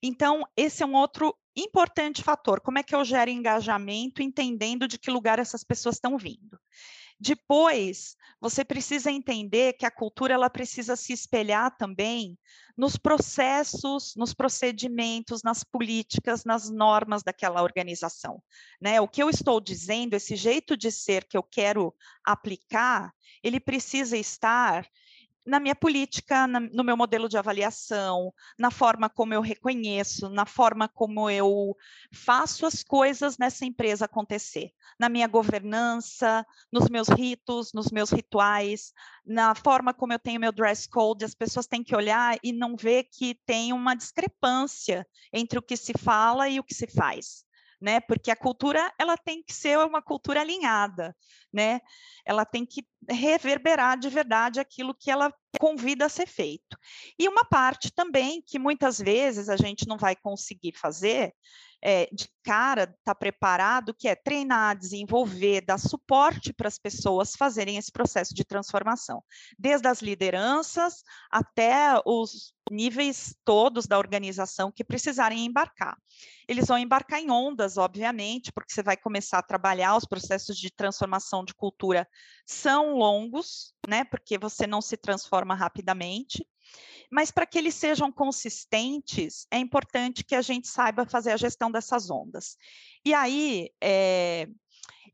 Então, 0.01 0.43
esse 0.55 0.83
é 0.83 0.85
um 0.85 0.93
outro 0.93 1.35
importante 1.55 2.21
fator. 2.21 2.61
Como 2.61 2.77
é 2.77 2.83
que 2.83 2.93
eu 2.93 3.03
gero 3.03 3.31
engajamento, 3.31 4.21
entendendo 4.21 4.87
de 4.87 4.99
que 4.99 5.09
lugar 5.09 5.39
essas 5.39 5.63
pessoas 5.63 5.95
estão 5.95 6.17
vindo? 6.17 6.59
Depois, 7.19 8.15
você 8.41 8.65
precisa 8.65 9.09
entender 9.09 9.73
que 9.73 9.85
a 9.85 9.91
cultura 9.91 10.33
ela 10.33 10.49
precisa 10.49 10.95
se 10.95 11.13
espelhar 11.13 11.75
também 11.77 12.37
nos 12.77 12.97
processos, 12.97 14.13
nos 14.15 14.33
procedimentos, 14.33 15.41
nas 15.41 15.63
políticas, 15.63 16.43
nas 16.43 16.69
normas 16.69 17.23
daquela 17.23 17.63
organização. 17.63 18.43
Né? 18.81 18.99
O 18.99 19.07
que 19.07 19.23
eu 19.23 19.29
estou 19.29 19.61
dizendo, 19.61 20.13
esse 20.13 20.35
jeito 20.35 20.75
de 20.75 20.91
ser 20.91 21.25
que 21.25 21.37
eu 21.37 21.43
quero 21.43 21.95
aplicar, 22.23 23.13
ele 23.41 23.59
precisa 23.59 24.17
estar 24.17 24.85
na 25.45 25.59
minha 25.59 25.75
política, 25.75 26.47
na, 26.47 26.59
no 26.59 26.83
meu 26.83 26.97
modelo 26.97 27.29
de 27.29 27.37
avaliação, 27.37 28.33
na 28.57 28.71
forma 28.71 29.09
como 29.09 29.33
eu 29.33 29.41
reconheço, 29.41 30.29
na 30.29 30.45
forma 30.45 30.87
como 30.87 31.29
eu 31.29 31.75
faço 32.11 32.65
as 32.65 32.83
coisas 32.83 33.37
nessa 33.37 33.65
empresa 33.65 34.05
acontecer, 34.05 34.71
na 34.99 35.07
minha 35.07 35.27
governança, 35.27 36.45
nos 36.71 36.89
meus 36.89 37.07
ritos, 37.07 37.71
nos 37.73 37.91
meus 37.91 38.09
rituais, 38.09 38.91
na 39.25 39.53
forma 39.53 39.93
como 39.93 40.13
eu 40.13 40.19
tenho 40.19 40.39
meu 40.39 40.51
dress 40.51 40.87
code, 40.89 41.23
as 41.23 41.35
pessoas 41.35 41.67
têm 41.67 41.83
que 41.83 41.95
olhar 41.95 42.37
e 42.43 42.51
não 42.51 42.75
ver 42.75 43.03
que 43.03 43.35
tem 43.45 43.71
uma 43.71 43.95
discrepância 43.95 45.05
entre 45.31 45.59
o 45.59 45.61
que 45.61 45.77
se 45.77 45.93
fala 45.97 46.49
e 46.49 46.59
o 46.59 46.63
que 46.63 46.73
se 46.73 46.87
faz 46.87 47.45
né? 47.81 47.99
Porque 47.99 48.31
a 48.31 48.35
cultura 48.35 48.91
ela 48.99 49.17
tem 49.17 49.43
que 49.43 49.53
ser 49.53 49.77
uma 49.79 50.01
cultura 50.01 50.41
alinhada, 50.41 51.15
né? 51.53 51.79
Ela 52.25 52.45
tem 52.45 52.65
que 52.65 52.85
reverberar 53.09 53.97
de 53.97 54.09
verdade 54.09 54.59
aquilo 54.59 54.93
que 54.93 55.11
ela 55.11 55.33
convida 55.59 56.05
a 56.05 56.09
ser 56.09 56.27
feito. 56.27 56.77
E 57.17 57.27
uma 57.27 57.45
parte 57.45 57.91
também 57.93 58.41
que 58.41 58.59
muitas 58.59 58.99
vezes 58.99 59.49
a 59.49 59.55
gente 59.55 59.87
não 59.87 59.97
vai 59.97 60.15
conseguir 60.15 60.73
fazer 60.75 61.33
é, 61.87 62.09
de 62.11 62.27
cara, 62.43 62.83
estar 62.85 62.95
tá 63.03 63.13
preparado, 63.13 63.93
que 63.93 64.07
é 64.07 64.15
treinar, 64.15 64.75
desenvolver, 64.75 65.61
dar 65.61 65.77
suporte 65.77 66.51
para 66.51 66.67
as 66.67 66.79
pessoas 66.79 67.35
fazerem 67.35 67.77
esse 67.77 67.91
processo 67.91 68.33
de 68.33 68.43
transformação, 68.43 69.23
desde 69.57 69.87
as 69.87 70.01
lideranças 70.01 71.03
até 71.29 72.01
os 72.03 72.55
níveis 72.71 73.35
todos 73.45 73.85
da 73.85 73.99
organização 73.99 74.71
que 74.71 74.83
precisarem 74.83 75.45
embarcar. 75.45 75.95
Eles 76.47 76.65
vão 76.65 76.79
embarcar 76.79 77.19
em 77.19 77.29
ondas, 77.29 77.77
obviamente, 77.77 78.51
porque 78.51 78.73
você 78.73 78.81
vai 78.81 78.97
começar 78.97 79.37
a 79.37 79.43
trabalhar 79.43 79.95
os 79.95 80.05
processos 80.05 80.57
de 80.57 80.71
transformação 80.71 81.45
de 81.45 81.53
cultura 81.53 82.07
são 82.47 82.95
longos, 82.95 83.75
né? 83.87 84.03
Porque 84.03 84.39
você 84.39 84.65
não 84.65 84.81
se 84.81 84.97
transforma 84.97 85.53
rapidamente. 85.53 86.43
Mas 87.11 87.31
para 87.31 87.45
que 87.45 87.57
eles 87.57 87.75
sejam 87.75 88.11
consistentes, 88.11 89.47
é 89.51 89.57
importante 89.57 90.23
que 90.23 90.35
a 90.35 90.41
gente 90.41 90.67
saiba 90.67 91.05
fazer 91.05 91.31
a 91.31 91.37
gestão 91.37 91.71
dessas 91.71 92.09
ondas. 92.09 92.57
E 93.03 93.13
aí, 93.13 93.69
é, 93.81 94.47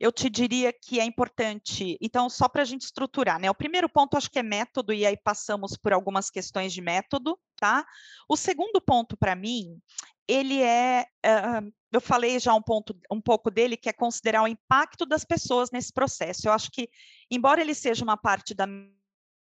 eu 0.02 0.12
te 0.12 0.30
diria 0.30 0.74
que 0.74 1.00
é 1.00 1.06
importante, 1.06 1.96
então, 2.02 2.28
só 2.28 2.50
para 2.50 2.64
a 2.64 2.66
gente 2.66 2.82
estruturar, 2.82 3.40
né? 3.40 3.52
O 3.52 3.56
primeiro 3.56 3.88
ponto 3.88 4.18
acho 4.18 4.32
que 4.32 4.40
é 4.40 4.44
método, 4.44 4.92
e 4.92 5.06
aí 5.06 5.16
passamos 5.16 5.78
por 5.78 5.94
algumas 5.94 6.32
questões 6.32 6.74
de 6.74 6.82
método, 6.82 7.38
tá? 7.58 7.86
O 8.28 8.36
segundo 8.36 8.82
ponto, 8.82 9.16
para 9.16 9.36
mim, 9.36 9.80
ele 10.28 10.62
é. 10.62 11.06
Uh, 11.24 11.72
eu 11.92 12.02
falei 12.02 12.40
já 12.40 12.54
um, 12.56 12.62
ponto, 12.62 12.98
um 13.12 13.22
pouco 13.22 13.52
dele, 13.52 13.78
que 13.78 13.90
é 13.90 13.94
considerar 13.94 14.42
o 14.42 14.48
impacto 14.48 15.06
das 15.06 15.24
pessoas 15.24 15.70
nesse 15.72 15.94
processo. 15.94 16.48
Eu 16.48 16.54
acho 16.54 16.72
que, 16.72 16.90
embora 17.30 17.62
ele 17.62 17.76
seja 17.76 18.04
uma 18.04 18.18
parte 18.18 18.56
da 18.56 18.66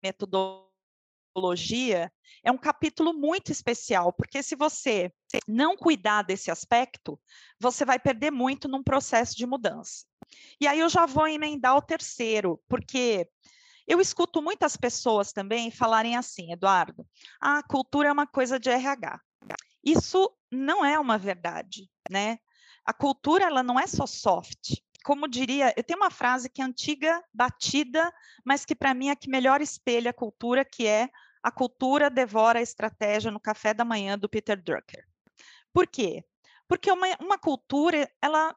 metodologia, 0.04 0.69
psicologia 1.30 2.12
é 2.44 2.52
um 2.52 2.58
capítulo 2.58 3.14
muito 3.14 3.52
especial, 3.52 4.12
porque 4.12 4.42
se 4.42 4.56
você 4.56 5.12
não 5.48 5.76
cuidar 5.78 6.24
desse 6.24 6.50
aspecto, 6.50 7.20
você 7.60 7.86
vai 7.86 8.00
perder 8.00 8.32
muito 8.32 8.68
num 8.68 8.84
processo 8.84 9.36
de 9.36 9.46
mudança. 9.46 10.06
E 10.60 10.68
aí 10.68 10.80
eu 10.80 10.90
já 10.90 11.06
vou 11.06 11.28
emendar 11.28 11.76
o 11.76 11.82
terceiro, 11.82 12.62
porque 12.68 13.28
eu 13.88 14.00
escuto 14.00 14.42
muitas 14.42 14.78
pessoas 14.78 15.32
também 15.32 15.72
falarem 15.72 16.16
assim, 16.16 16.52
Eduardo, 16.52 17.06
a 17.40 17.64
cultura 17.64 18.10
é 18.10 18.12
uma 18.12 18.28
coisa 18.28 18.60
de 18.60 18.70
RH. 18.70 19.20
Isso 19.84 20.32
não 20.52 20.84
é 20.84 21.00
uma 21.00 21.18
verdade, 21.18 21.90
né? 22.10 22.38
A 22.86 22.94
cultura 22.94 23.46
ela 23.46 23.64
não 23.64 23.80
é 23.80 23.88
só 23.88 24.06
soft, 24.06 24.76
como 25.10 25.28
diria, 25.28 25.74
eu 25.76 25.84
tenho 25.84 26.00
uma 26.00 26.12
frase 26.12 26.48
que 26.48 26.62
é 26.62 26.64
antiga, 26.66 27.20
batida, 27.34 28.14
mas 28.46 28.64
que 28.64 28.76
para 28.76 28.94
mim 28.94 29.10
é 29.10 29.16
que 29.16 29.28
melhor 29.28 29.60
espelha 29.60 30.12
a 30.12 30.14
cultura, 30.14 30.64
que 30.64 30.86
é 30.86 31.10
a 31.42 31.50
cultura 31.50 32.12
devora 32.12 32.60
a 32.60 32.62
estratégia 32.62 33.32
no 33.32 33.40
café 33.40 33.74
da 33.74 33.84
manhã 33.84 34.20
do 34.20 34.30
Peter 34.30 34.62
Drucker. 34.62 35.04
Por 35.74 35.88
quê? 35.88 36.24
Porque 36.68 36.92
uma, 36.92 37.08
uma 37.20 37.40
cultura, 37.40 38.08
ela 38.22 38.56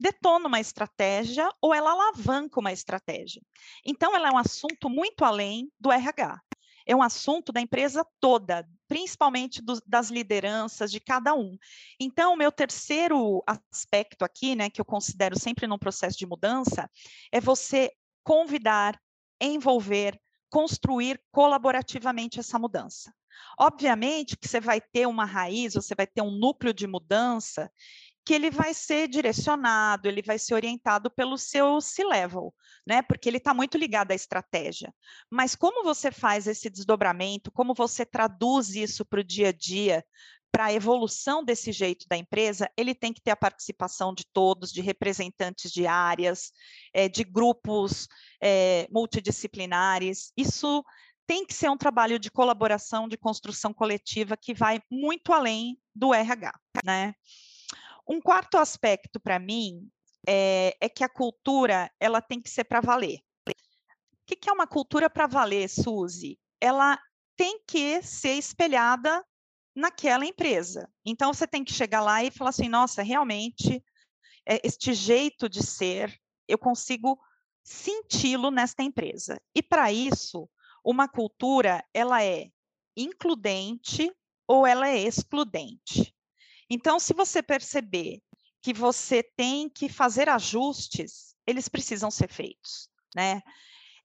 detona 0.00 0.48
uma 0.48 0.60
estratégia 0.60 1.46
ou 1.60 1.74
ela 1.74 1.92
alavanca 1.92 2.58
uma 2.58 2.72
estratégia. 2.72 3.42
Então, 3.84 4.16
ela 4.16 4.28
é 4.28 4.32
um 4.32 4.38
assunto 4.38 4.88
muito 4.88 5.26
além 5.26 5.70
do 5.78 5.92
RH. 5.92 6.40
É 6.86 6.96
um 6.96 7.02
assunto 7.02 7.52
da 7.52 7.60
empresa 7.60 8.02
toda, 8.18 8.66
principalmente 8.90 9.62
do, 9.62 9.80
das 9.86 10.10
lideranças 10.10 10.90
de 10.90 10.98
cada 10.98 11.32
um. 11.32 11.56
Então, 11.98 12.34
o 12.34 12.36
meu 12.36 12.50
terceiro 12.50 13.40
aspecto 13.46 14.24
aqui, 14.24 14.56
né, 14.56 14.68
que 14.68 14.80
eu 14.80 14.84
considero 14.84 15.38
sempre 15.38 15.68
num 15.68 15.78
processo 15.78 16.18
de 16.18 16.26
mudança, 16.26 16.90
é 17.30 17.40
você 17.40 17.92
convidar, 18.24 19.00
envolver, 19.40 20.20
construir 20.50 21.22
colaborativamente 21.30 22.40
essa 22.40 22.58
mudança. 22.58 23.14
Obviamente 23.56 24.36
que 24.36 24.48
você 24.48 24.60
vai 24.60 24.80
ter 24.80 25.06
uma 25.06 25.24
raiz, 25.24 25.74
você 25.74 25.94
vai 25.94 26.08
ter 26.08 26.20
um 26.20 26.32
núcleo 26.32 26.74
de 26.74 26.88
mudança 26.88 27.70
que 28.24 28.34
ele 28.34 28.50
vai 28.50 28.74
ser 28.74 29.08
direcionado, 29.08 30.08
ele 30.08 30.22
vai 30.22 30.38
ser 30.38 30.54
orientado 30.54 31.10
pelo 31.10 31.38
seu 31.38 31.80
C-level, 31.80 32.54
né? 32.86 33.02
Porque 33.02 33.28
ele 33.28 33.38
está 33.38 33.54
muito 33.54 33.78
ligado 33.78 34.12
à 34.12 34.14
estratégia. 34.14 34.94
Mas 35.30 35.54
como 35.54 35.82
você 35.82 36.10
faz 36.10 36.46
esse 36.46 36.68
desdobramento, 36.68 37.50
como 37.50 37.74
você 37.74 38.04
traduz 38.04 38.74
isso 38.74 39.04
para 39.04 39.20
o 39.20 39.24
dia 39.24 39.48
a 39.48 39.52
dia, 39.52 40.04
para 40.52 40.66
a 40.66 40.72
evolução 40.72 41.44
desse 41.44 41.70
jeito 41.72 42.06
da 42.08 42.16
empresa, 42.16 42.68
ele 42.76 42.94
tem 42.94 43.12
que 43.12 43.20
ter 43.20 43.30
a 43.30 43.36
participação 43.36 44.12
de 44.12 44.24
todos, 44.32 44.72
de 44.72 44.80
representantes 44.80 45.70
de 45.70 45.86
áreas, 45.86 46.52
é, 46.92 47.08
de 47.08 47.22
grupos 47.22 48.08
é, 48.42 48.86
multidisciplinares. 48.90 50.32
Isso 50.36 50.84
tem 51.26 51.46
que 51.46 51.54
ser 51.54 51.70
um 51.70 51.76
trabalho 51.76 52.18
de 52.18 52.30
colaboração, 52.30 53.08
de 53.08 53.16
construção 53.16 53.72
coletiva 53.72 54.36
que 54.36 54.52
vai 54.52 54.82
muito 54.90 55.32
além 55.32 55.78
do 55.94 56.12
RH, 56.12 56.52
né? 56.84 57.14
Um 58.10 58.20
quarto 58.20 58.58
aspecto 58.58 59.20
para 59.20 59.38
mim 59.38 59.88
é, 60.26 60.76
é, 60.80 60.88
que 60.88 61.04
a 61.04 61.08
cultura 61.08 61.88
ela 62.00 62.20
tem 62.20 62.40
que 62.42 62.50
ser 62.50 62.64
para 62.64 62.80
valer. 62.80 63.20
O 63.48 63.52
que, 64.26 64.50
é 64.50 64.52
uma 64.52 64.66
cultura 64.66 65.08
para 65.08 65.28
valer, 65.28 65.68
Suzy? 65.68 66.36
Ela 66.60 66.98
tem 67.36 67.60
que 67.64 68.02
ser 68.02 68.32
espelhada 68.32 69.24
naquela 69.76 70.26
empresa. 70.26 70.90
Então, 71.06 71.32
você 71.32 71.46
tem 71.46 71.62
que 71.62 71.72
chegar 71.72 72.00
lá 72.00 72.24
e 72.24 72.32
falar 72.32 72.50
assim: 72.50 72.68
nossa, 72.68 73.00
realmente, 73.00 73.80
é, 74.44 74.60
este 74.66 74.92
jeito 74.92 75.48
de 75.48 75.64
ser, 75.64 76.12
eu 76.48 76.58
consigo 76.58 77.16
senti-lo 77.62 78.50
nesta 78.50 78.82
empresa. 78.82 79.40
E 79.54 79.62
para 79.62 79.92
isso, 79.92 80.50
uma 80.84 81.08
cultura, 81.08 81.80
ela 81.94 82.24
é 82.24 82.50
includente 82.96 84.12
ou 84.48 84.66
ela 84.66 84.88
é 84.88 84.98
excludente. 84.98 86.12
Então, 86.70 87.00
se 87.00 87.12
você 87.12 87.42
perceber 87.42 88.22
que 88.62 88.72
você 88.72 89.22
tem 89.22 89.68
que 89.68 89.88
fazer 89.88 90.28
ajustes, 90.28 91.34
eles 91.46 91.68
precisam 91.68 92.10
ser 92.10 92.28
feitos, 92.28 92.88
né? 93.14 93.42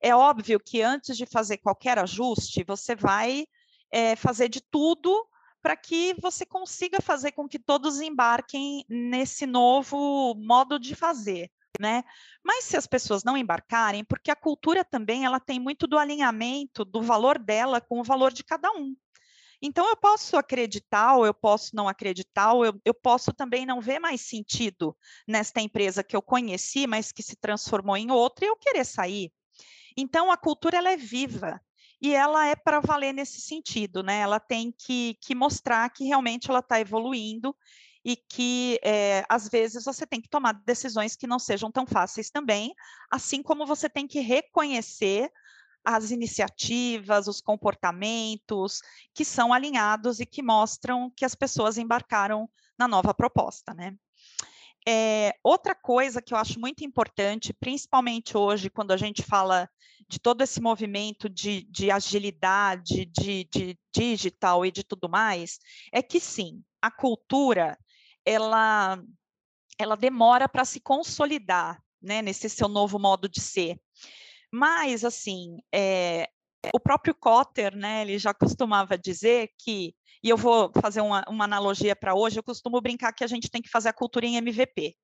É 0.01 0.15
óbvio 0.15 0.59
que 0.59 0.81
antes 0.81 1.15
de 1.15 1.25
fazer 1.25 1.57
qualquer 1.57 1.99
ajuste, 1.99 2.63
você 2.65 2.95
vai 2.95 3.45
é, 3.91 4.15
fazer 4.15 4.49
de 4.49 4.61
tudo 4.61 5.27
para 5.61 5.75
que 5.75 6.15
você 6.21 6.45
consiga 6.45 7.01
fazer 7.01 7.31
com 7.31 7.47
que 7.47 7.57
todos 7.57 7.99
embarquem 7.99 8.85
nesse 8.87 9.45
novo 9.45 10.35
modo 10.35 10.79
de 10.79 10.95
fazer, 10.95 11.49
né? 11.79 12.03
Mas 12.43 12.65
se 12.65 12.77
as 12.77 12.85
pessoas 12.85 13.23
não 13.23 13.35
embarcarem, 13.35 14.03
porque 14.03 14.29
a 14.29 14.35
cultura 14.35 14.83
também 14.83 15.25
ela 15.25 15.39
tem 15.39 15.59
muito 15.59 15.87
do 15.87 15.97
alinhamento 15.97 16.85
do 16.85 17.01
valor 17.01 17.39
dela 17.39 17.81
com 17.81 17.99
o 17.99 18.03
valor 18.03 18.31
de 18.31 18.43
cada 18.43 18.71
um. 18.71 18.95
Então 19.65 19.89
eu 19.89 19.97
posso 19.97 20.37
acreditar 20.37 21.15
ou 21.15 21.25
eu 21.25 21.33
posso 21.33 21.75
não 21.75 21.87
acreditar, 21.87 22.53
ou 22.53 22.65
eu, 22.65 22.79
eu 22.85 22.93
posso 22.93 23.33
também 23.33 23.65
não 23.65 23.81
ver 23.81 23.97
mais 23.97 24.21
sentido 24.21 24.95
nesta 25.27 25.59
empresa 25.59 26.03
que 26.03 26.15
eu 26.15 26.21
conheci, 26.21 26.85
mas 26.85 27.11
que 27.11 27.23
se 27.23 27.35
transformou 27.35 27.97
em 27.97 28.11
outra 28.11 28.45
e 28.45 28.47
eu 28.47 28.55
querer 28.55 28.85
sair. 28.85 29.31
Então 29.97 30.31
a 30.31 30.37
cultura 30.37 30.77
ela 30.77 30.91
é 30.91 30.97
viva, 30.97 31.59
e 32.01 32.13
ela 32.13 32.45
é 32.45 32.55
para 32.55 32.79
valer 32.79 33.13
nesse 33.13 33.41
sentido, 33.41 34.03
né? 34.03 34.19
Ela 34.19 34.39
tem 34.39 34.71
que, 34.71 35.17
que 35.21 35.33
mostrar 35.33 35.89
que 35.89 36.03
realmente 36.03 36.49
ela 36.49 36.59
está 36.59 36.79
evoluindo 36.79 37.55
e 38.03 38.15
que 38.15 38.79
é, 38.83 39.25
às 39.27 39.49
vezes 39.49 39.85
você 39.85 40.05
tem 40.05 40.21
que 40.21 40.29
tomar 40.29 40.53
decisões 40.65 41.15
que 41.15 41.25
não 41.25 41.39
sejam 41.39 41.71
tão 41.71 41.87
fáceis 41.87 42.29
também, 42.29 42.75
assim 43.09 43.41
como 43.41 43.65
você 43.65 43.89
tem 43.89 44.07
que 44.07 44.19
reconhecer 44.19 45.31
as 45.85 46.11
iniciativas, 46.11 47.27
os 47.27 47.39
comportamentos 47.39 48.81
que 49.13 49.23
são 49.23 49.53
alinhados 49.53 50.19
e 50.19 50.25
que 50.25 50.41
mostram 50.41 51.11
que 51.15 51.23
as 51.23 51.35
pessoas 51.35 51.77
embarcaram 51.77 52.49
na 52.77 52.87
nova 52.87 53.13
proposta, 53.13 53.73
né? 53.73 53.95
É, 54.87 55.33
outra 55.43 55.73
coisa 55.73 56.21
que 56.21 56.33
eu 56.33 56.37
acho 56.37 56.59
muito 56.59 56.83
importante, 56.83 57.53
principalmente 57.53 58.37
hoje, 58.37 58.69
quando 58.69 58.91
a 58.91 58.97
gente 58.97 59.23
fala 59.23 59.67
de 60.07 60.19
todo 60.19 60.41
esse 60.41 60.61
movimento 60.61 61.27
de, 61.27 61.63
de 61.63 61.89
agilidade, 61.89 63.05
de, 63.05 63.47
de 63.51 63.79
digital 63.95 64.63
e 64.63 64.71
de 64.71 64.83
tudo 64.83 65.09
mais, 65.09 65.57
é 65.91 66.03
que 66.03 66.19
sim, 66.19 66.63
a 66.79 66.91
cultura 66.91 67.77
ela, 68.23 69.01
ela 69.79 69.95
demora 69.95 70.47
para 70.47 70.65
se 70.65 70.79
consolidar 70.79 71.81
né, 71.99 72.21
nesse 72.21 72.47
seu 72.47 72.67
novo 72.67 72.99
modo 72.99 73.27
de 73.27 73.41
ser. 73.41 73.79
Mas, 74.55 75.03
assim, 75.03 75.57
é, 75.69 76.29
o 76.73 76.79
próprio 76.79 77.13
Cotter, 77.13 77.75
né, 77.75 78.03
ele 78.03 78.17
já 78.17 78.33
costumava 78.33 78.97
dizer 78.97 79.49
que, 79.57 79.93
e 80.23 80.29
eu 80.29 80.37
vou 80.37 80.71
fazer 80.81 81.01
uma, 81.01 81.25
uma 81.27 81.43
analogia 81.43 81.93
para 81.93 82.15
hoje, 82.15 82.39
eu 82.39 82.43
costumo 82.43 82.79
brincar 82.79 83.11
que 83.11 83.25
a 83.25 83.27
gente 83.27 83.51
tem 83.51 83.61
que 83.61 83.67
fazer 83.69 83.89
a 83.89 83.93
cultura 83.93 84.25
em 84.25 84.37
MVP. 84.37 84.95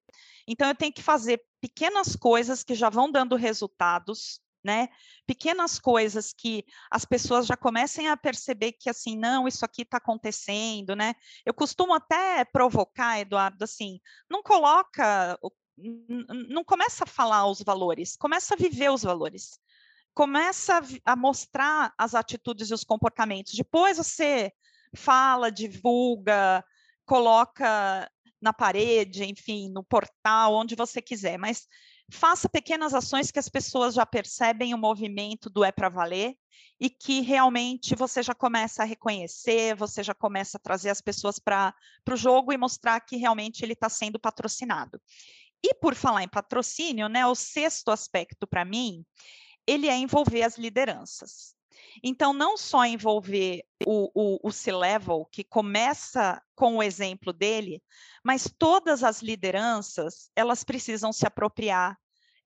Então, 0.47 0.69
eu 0.69 0.75
tenho 0.75 0.93
que 0.93 1.03
fazer 1.03 1.43
pequenas 1.59 2.15
coisas 2.15 2.63
que 2.63 2.73
já 2.73 2.89
vão 2.89 3.11
dando 3.11 3.35
resultados, 3.35 4.39
né? 4.63 4.87
Pequenas 5.27 5.77
coisas 5.77 6.31
que 6.31 6.63
as 6.89 7.03
pessoas 7.03 7.45
já 7.45 7.57
comecem 7.57 8.07
a 8.07 8.15
perceber 8.15 8.71
que 8.71 8.89
assim, 8.89 9.17
não, 9.17 9.49
isso 9.49 9.65
aqui 9.65 9.81
está 9.81 9.97
acontecendo, 9.97 10.95
né? 10.95 11.13
Eu 11.45 11.53
costumo 11.53 11.93
até 11.93 12.45
provocar, 12.45 13.19
Eduardo, 13.19 13.65
assim, 13.65 13.99
não 14.29 14.41
coloca, 14.41 15.37
não 16.49 16.63
começa 16.63 17.03
a 17.03 17.07
falar 17.07 17.47
os 17.47 17.61
valores, 17.61 18.15
começa 18.15 18.53
a 18.53 18.57
viver 18.57 18.91
os 18.91 19.03
valores. 19.03 19.59
Começa 20.13 20.81
a 21.05 21.15
mostrar 21.15 21.93
as 21.97 22.13
atitudes 22.13 22.69
e 22.69 22.73
os 22.73 22.83
comportamentos. 22.83 23.53
Depois 23.53 23.97
você 23.97 24.51
fala, 24.93 25.49
divulga, 25.49 26.63
coloca 27.05 28.09
na 28.41 28.51
parede, 28.51 29.23
enfim, 29.23 29.69
no 29.69 29.83
portal, 29.83 30.55
onde 30.55 30.75
você 30.75 31.01
quiser, 31.01 31.37
mas 31.37 31.67
faça 32.11 32.49
pequenas 32.49 32.93
ações 32.93 33.31
que 33.31 33.39
as 33.39 33.47
pessoas 33.47 33.93
já 33.93 34.05
percebem 34.05 34.73
o 34.73 34.77
movimento 34.77 35.49
do 35.49 35.63
é 35.63 35.71
para 35.71 35.89
valer 35.89 36.35
e 36.79 36.89
que 36.89 37.21
realmente 37.21 37.95
você 37.95 38.23
já 38.23 38.33
começa 38.33 38.81
a 38.81 38.85
reconhecer, 38.85 39.75
você 39.75 40.03
já 40.03 40.13
começa 40.13 40.57
a 40.57 40.59
trazer 40.59 40.89
as 40.89 40.99
pessoas 40.99 41.37
para 41.37 41.73
o 42.09 42.15
jogo 42.15 42.51
e 42.51 42.57
mostrar 42.57 42.99
que 43.01 43.15
realmente 43.15 43.63
ele 43.63 43.73
está 43.73 43.87
sendo 43.87 44.19
patrocinado. 44.19 44.99
E 45.63 45.73
por 45.75 45.95
falar 45.95 46.23
em 46.23 46.27
patrocínio, 46.27 47.07
né, 47.07 47.25
o 47.25 47.35
sexto 47.35 47.91
aspecto 47.91 48.47
para 48.47 48.65
mim, 48.65 49.05
ele 49.67 49.87
é 49.87 49.95
envolver 49.95 50.43
as 50.43 50.57
lideranças. 50.57 51.55
Então, 52.03 52.33
não 52.33 52.57
só 52.57 52.85
envolver 52.85 53.63
o, 53.85 54.09
o, 54.13 54.39
o 54.47 54.51
C-Level, 54.51 55.27
que 55.31 55.43
começa 55.43 56.41
com 56.55 56.77
o 56.77 56.83
exemplo 56.83 57.33
dele, 57.33 57.81
mas 58.23 58.51
todas 58.57 59.03
as 59.03 59.21
lideranças, 59.21 60.29
elas 60.35 60.63
precisam 60.63 61.11
se 61.11 61.25
apropriar 61.25 61.97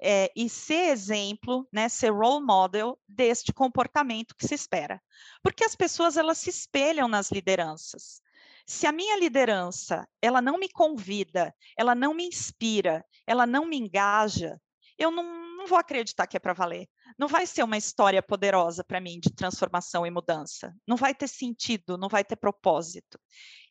é, 0.02 0.32
e 0.36 0.50
ser 0.50 0.90
exemplo, 0.90 1.68
né, 1.72 1.88
ser 1.88 2.12
role 2.12 2.46
model 2.46 3.00
deste 3.08 3.54
comportamento 3.54 4.36
que 4.36 4.48
se 4.48 4.54
espera. 4.54 5.02
Porque 5.42 5.64
as 5.64 5.76
pessoas, 5.76 6.18
elas 6.18 6.38
se 6.38 6.50
espelham 6.50 7.08
nas 7.08 7.32
lideranças. 7.32 8.22
Se 8.66 8.88
a 8.88 8.92
minha 8.92 9.18
liderança, 9.18 10.08
ela 10.22 10.42
não 10.42 10.58
me 10.58 10.70
convida, 10.70 11.54
ela 11.78 11.94
não 11.94 12.14
me 12.14 12.26
inspira, 12.26 13.06
ela 13.28 13.46
não 13.46 13.66
me 13.66 13.78
engaja, 13.78 14.60
eu 14.98 15.12
não, 15.12 15.24
não 15.58 15.68
vou 15.68 15.78
acreditar 15.78 16.26
que 16.26 16.38
é 16.38 16.40
para 16.40 16.54
valer 16.54 16.88
não 17.18 17.28
vai 17.28 17.46
ser 17.46 17.64
uma 17.64 17.78
história 17.78 18.22
poderosa 18.22 18.84
para 18.84 19.00
mim 19.00 19.20
de 19.20 19.30
transformação 19.30 20.06
e 20.06 20.12
mudança. 20.12 20.74
Não 20.88 20.98
vai 20.98 21.14
ter 21.14 21.28
sentido, 21.28 21.98
não 21.98 22.10
vai 22.10 22.24
ter 22.24 22.36
propósito. 22.36 23.20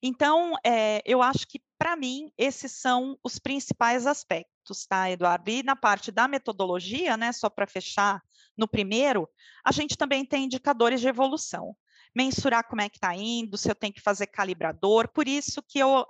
Então, 0.02 0.54
é, 0.64 1.02
eu 1.04 1.22
acho 1.22 1.46
que, 1.46 1.60
para 1.78 1.96
mim, 1.96 2.30
esses 2.38 2.72
são 2.72 3.18
os 3.22 3.38
principais 3.38 4.06
aspectos, 4.06 4.86
tá, 4.86 5.10
Eduardo? 5.10 5.50
E 5.50 5.62
na 5.62 5.76
parte 5.76 6.10
da 6.10 6.26
metodologia, 6.26 7.16
né, 7.16 7.32
só 7.32 7.50
para 7.50 7.66
fechar 7.66 8.22
no 8.56 8.68
primeiro, 8.68 9.28
a 9.64 9.72
gente 9.72 9.96
também 9.96 10.24
tem 10.24 10.44
indicadores 10.44 11.00
de 11.00 11.08
evolução 11.08 11.76
mensurar 12.14 12.66
como 12.68 12.80
é 12.80 12.88
que 12.88 12.96
está 12.96 13.14
indo, 13.14 13.58
se 13.58 13.68
eu 13.68 13.74
tenho 13.74 13.92
que 13.92 14.00
fazer 14.00 14.26
calibrador. 14.28 15.08
Por 15.08 15.26
isso 15.26 15.62
que 15.62 15.78
eu, 15.78 16.06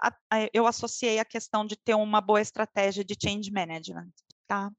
eu 0.53 0.67
associei 0.67 1.19
a 1.19 1.25
questão 1.25 1.65
de 1.65 1.77
ter 1.77 1.95
uma 1.95 2.21
boa 2.21 2.41
estratégia 2.41 3.05
de 3.05 3.17
change 3.21 3.51
management, 3.51 4.11
tá? 4.47 4.71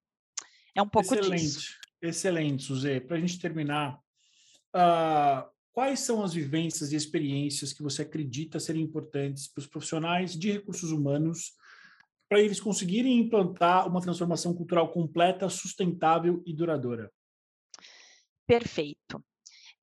É 0.75 0.81
um 0.81 0.89
pouco 0.89 1.15
Excelente. 1.15 1.41
disso. 1.41 1.79
Excelente, 2.01 2.63
Suzê. 2.63 2.99
Para 2.99 3.17
a 3.17 3.19
gente 3.19 3.39
terminar, 3.39 3.97
uh, 4.75 5.49
quais 5.71 6.01
são 6.01 6.23
as 6.23 6.33
vivências 6.33 6.91
e 6.91 6.95
experiências 6.95 7.73
que 7.73 7.81
você 7.81 8.03
acredita 8.03 8.59
serem 8.59 8.83
importantes 8.83 9.47
para 9.47 9.61
os 9.61 9.67
profissionais 9.67 10.37
de 10.37 10.51
recursos 10.51 10.91
humanos 10.91 11.53
para 12.27 12.39
eles 12.39 12.59
conseguirem 12.59 13.19
implantar 13.19 13.87
uma 13.87 14.01
transformação 14.01 14.53
cultural 14.53 14.91
completa, 14.91 15.47
sustentável 15.47 16.41
e 16.45 16.53
duradoura? 16.53 17.11
Perfeito. 18.47 19.23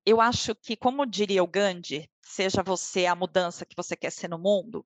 Eu 0.05 0.21
acho 0.21 0.55
que, 0.55 0.77
como 0.77 1.07
diria 1.07 1.43
o 1.43 1.47
Gandhi, 1.47 2.11
seja 2.23 2.63
você 2.63 3.07
a 3.07 3.15
mudança 3.15 3.65
que 3.65 3.77
você 3.77 3.97
quer 3.97 4.11
ser 4.11 4.29
no 4.29 4.39
mundo, 4.39 4.85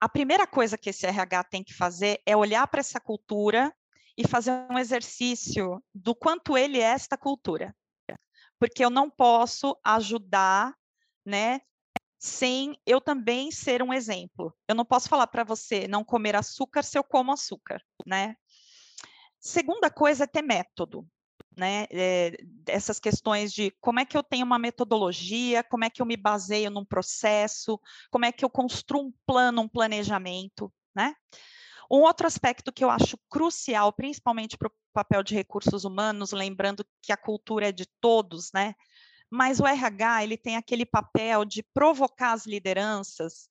a 0.00 0.08
primeira 0.08 0.46
coisa 0.46 0.76
que 0.76 0.90
esse 0.90 1.06
RH 1.06 1.44
tem 1.44 1.62
que 1.62 1.72
fazer 1.72 2.20
é 2.26 2.36
olhar 2.36 2.66
para 2.66 2.80
essa 2.80 3.00
cultura 3.00 3.72
e 4.18 4.26
fazer 4.26 4.50
um 4.68 4.78
exercício 4.78 5.82
do 5.94 6.14
quanto 6.14 6.58
ele 6.58 6.78
é 6.78 6.82
esta 6.82 7.16
cultura. 7.16 7.74
Porque 8.58 8.84
eu 8.84 8.90
não 8.90 9.08
posso 9.08 9.78
ajudar, 9.84 10.74
né, 11.24 11.60
sem 12.18 12.76
eu 12.86 13.00
também 13.00 13.50
ser 13.50 13.82
um 13.82 13.92
exemplo. 13.92 14.52
Eu 14.68 14.74
não 14.74 14.84
posso 14.84 15.08
falar 15.08 15.26
para 15.28 15.44
você 15.44 15.88
não 15.88 16.04
comer 16.04 16.36
açúcar 16.36 16.82
se 16.82 16.98
eu 16.98 17.02
como 17.04 17.32
açúcar, 17.32 17.80
né? 18.06 18.36
Segunda 19.40 19.90
coisa 19.90 20.24
é 20.24 20.26
ter 20.26 20.42
método, 20.42 21.04
né? 21.56 21.86
É, 21.90 22.36
essas 22.66 22.98
questões 22.98 23.52
de 23.52 23.70
como 23.80 24.00
é 24.00 24.04
que 24.04 24.16
eu 24.16 24.22
tenho 24.22 24.44
uma 24.44 24.58
metodologia, 24.58 25.62
como 25.62 25.84
é 25.84 25.90
que 25.90 26.00
eu 26.00 26.06
me 26.06 26.16
baseio 26.16 26.70
num 26.70 26.84
processo, 26.84 27.78
como 28.10 28.24
é 28.24 28.32
que 28.32 28.44
eu 28.44 28.50
construo 28.50 29.02
um 29.02 29.12
plano, 29.26 29.62
um 29.62 29.68
planejamento, 29.68 30.72
né? 30.94 31.14
Um 31.90 32.00
outro 32.00 32.26
aspecto 32.26 32.72
que 32.72 32.82
eu 32.82 32.90
acho 32.90 33.18
crucial, 33.28 33.92
principalmente 33.92 34.56
para 34.56 34.68
o 34.68 34.72
papel 34.94 35.22
de 35.22 35.34
recursos 35.34 35.84
humanos, 35.84 36.32
lembrando 36.32 36.84
que 37.02 37.12
a 37.12 37.16
cultura 37.16 37.68
é 37.68 37.72
de 37.72 37.86
todos, 38.00 38.50
né? 38.52 38.74
Mas 39.30 39.60
o 39.60 39.66
RH 39.66 40.24
ele 40.24 40.36
tem 40.36 40.56
aquele 40.56 40.86
papel 40.86 41.44
de 41.44 41.62
provocar 41.74 42.32
as 42.32 42.46
lideranças 42.46 43.48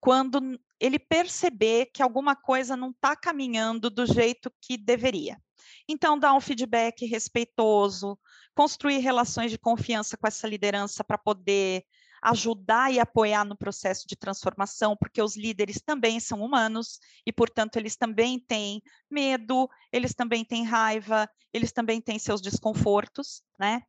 quando 0.00 0.58
ele 0.78 0.98
perceber 0.98 1.86
que 1.92 2.02
alguma 2.02 2.34
coisa 2.34 2.76
não 2.76 2.90
está 2.90 3.14
caminhando 3.14 3.90
do 3.90 4.06
jeito 4.06 4.52
que 4.60 4.76
deveria. 4.76 5.40
Então, 5.88 6.18
dar 6.18 6.34
um 6.34 6.40
feedback 6.40 7.06
respeitoso, 7.06 8.18
construir 8.54 8.98
relações 8.98 9.50
de 9.50 9.58
confiança 9.58 10.16
com 10.16 10.26
essa 10.26 10.46
liderança 10.46 11.02
para 11.02 11.18
poder 11.18 11.84
ajudar 12.22 12.92
e 12.92 13.00
apoiar 13.00 13.44
no 13.44 13.56
processo 13.56 14.06
de 14.06 14.14
transformação, 14.14 14.96
porque 14.96 15.22
os 15.22 15.36
líderes 15.36 15.80
também 15.80 16.20
são 16.20 16.42
humanos 16.42 17.00
e, 17.26 17.32
portanto, 17.32 17.76
eles 17.76 17.96
também 17.96 18.38
têm 18.38 18.82
medo, 19.10 19.68
eles 19.90 20.14
também 20.14 20.44
têm 20.44 20.64
raiva, 20.64 21.28
eles 21.52 21.72
também 21.72 22.00
têm 22.00 22.18
seus 22.18 22.40
desconfortos, 22.40 23.42
né? 23.58 23.82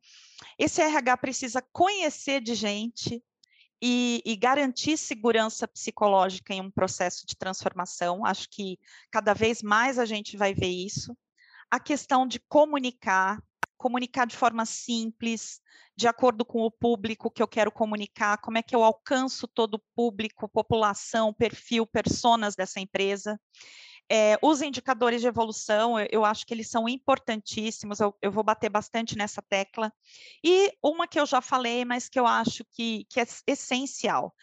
Esse 0.58 0.80
RH 0.80 1.16
precisa 1.18 1.62
conhecer 1.72 2.40
de 2.40 2.54
gente 2.54 3.22
e, 3.80 4.22
e, 4.24 4.36
garantir 4.36 4.96
segurança 4.96 5.66
psicológica 5.66 6.54
em 6.54 6.60
um 6.60 6.70
processo 6.70 7.26
de 7.26 7.36
transformação. 7.36 8.24
Acho 8.24 8.48
que 8.48 8.78
cada 9.10 9.34
vez 9.34 9.60
mais 9.60 9.98
a 9.98 10.04
gente 10.04 10.36
vai 10.36 10.54
ver 10.54 10.68
isso. 10.68 11.16
A 11.72 11.80
questão 11.80 12.26
de 12.26 12.38
comunicar, 12.38 13.42
comunicar 13.78 14.26
de 14.26 14.36
forma 14.36 14.66
simples, 14.66 15.58
de 15.96 16.06
acordo 16.06 16.44
com 16.44 16.60
o 16.60 16.70
público 16.70 17.30
que 17.30 17.42
eu 17.42 17.48
quero 17.48 17.72
comunicar, 17.72 18.36
como 18.42 18.58
é 18.58 18.62
que 18.62 18.76
eu 18.76 18.84
alcanço 18.84 19.48
todo 19.48 19.76
o 19.76 19.82
público, 19.96 20.46
população, 20.50 21.32
perfil, 21.32 21.86
personas 21.86 22.54
dessa 22.54 22.78
empresa. 22.78 23.40
É, 24.06 24.38
os 24.42 24.60
indicadores 24.60 25.22
de 25.22 25.28
evolução, 25.28 25.98
eu, 25.98 26.08
eu, 26.12 26.24
acho 26.26 26.44
que 26.44 26.52
eles 26.52 26.68
são 26.68 26.86
importantíssimos, 26.86 28.00
eu, 28.00 28.14
eu, 28.20 28.30
vou 28.30 28.44
bater 28.44 28.68
bastante 28.68 29.16
nessa 29.16 29.40
tecla. 29.40 29.90
E 30.44 30.76
uma 30.82 31.08
que 31.08 31.18
eu 31.18 31.24
já 31.24 31.40
falei, 31.40 31.86
mas 31.86 32.06
que 32.06 32.20
eu 32.20 32.26
acho 32.26 32.66
que, 32.66 33.06
que 33.08 33.18
é 33.18 33.26
essencial, 33.46 34.34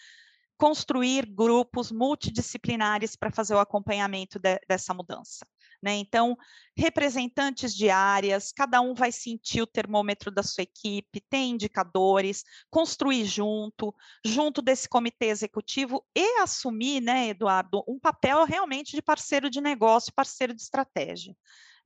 construir 0.58 1.28
grupos 1.28 1.92
multidisciplinares 1.92 3.16
para 3.16 3.30
fazer 3.30 3.54
o 3.54 3.60
acompanhamento 3.60 4.40
de, 4.40 4.60
dessa 4.68 4.96
mudança. 4.96 5.46
Né? 5.82 5.96
Então, 5.96 6.38
representantes 6.76 7.74
de 7.74 7.90
áreas, 7.90 8.52
cada 8.52 8.82
um 8.82 8.94
vai 8.94 9.12
sentir 9.12 9.62
o 9.62 9.68
termômetro 9.68 10.30
da 10.30 10.44
sua 10.44 10.64
equipe, 10.64 11.22
tem 11.30 11.52
indicadores, 11.52 12.44
construir 12.70 13.26
junto, 13.26 13.96
junto 14.26 14.62
desse 14.62 14.90
comitê 14.90 15.28
executivo 15.28 16.06
e 16.14 16.42
assumir, 16.42 17.02
né, 17.02 17.30
Eduardo, 17.30 17.82
um 17.88 17.98
papel 17.98 18.44
realmente 18.44 18.94
de 18.94 19.02
parceiro 19.02 19.50
de 19.50 19.62
negócio, 19.62 20.14
parceiro 20.14 20.54
de 20.54 20.62
estratégia. 20.62 21.34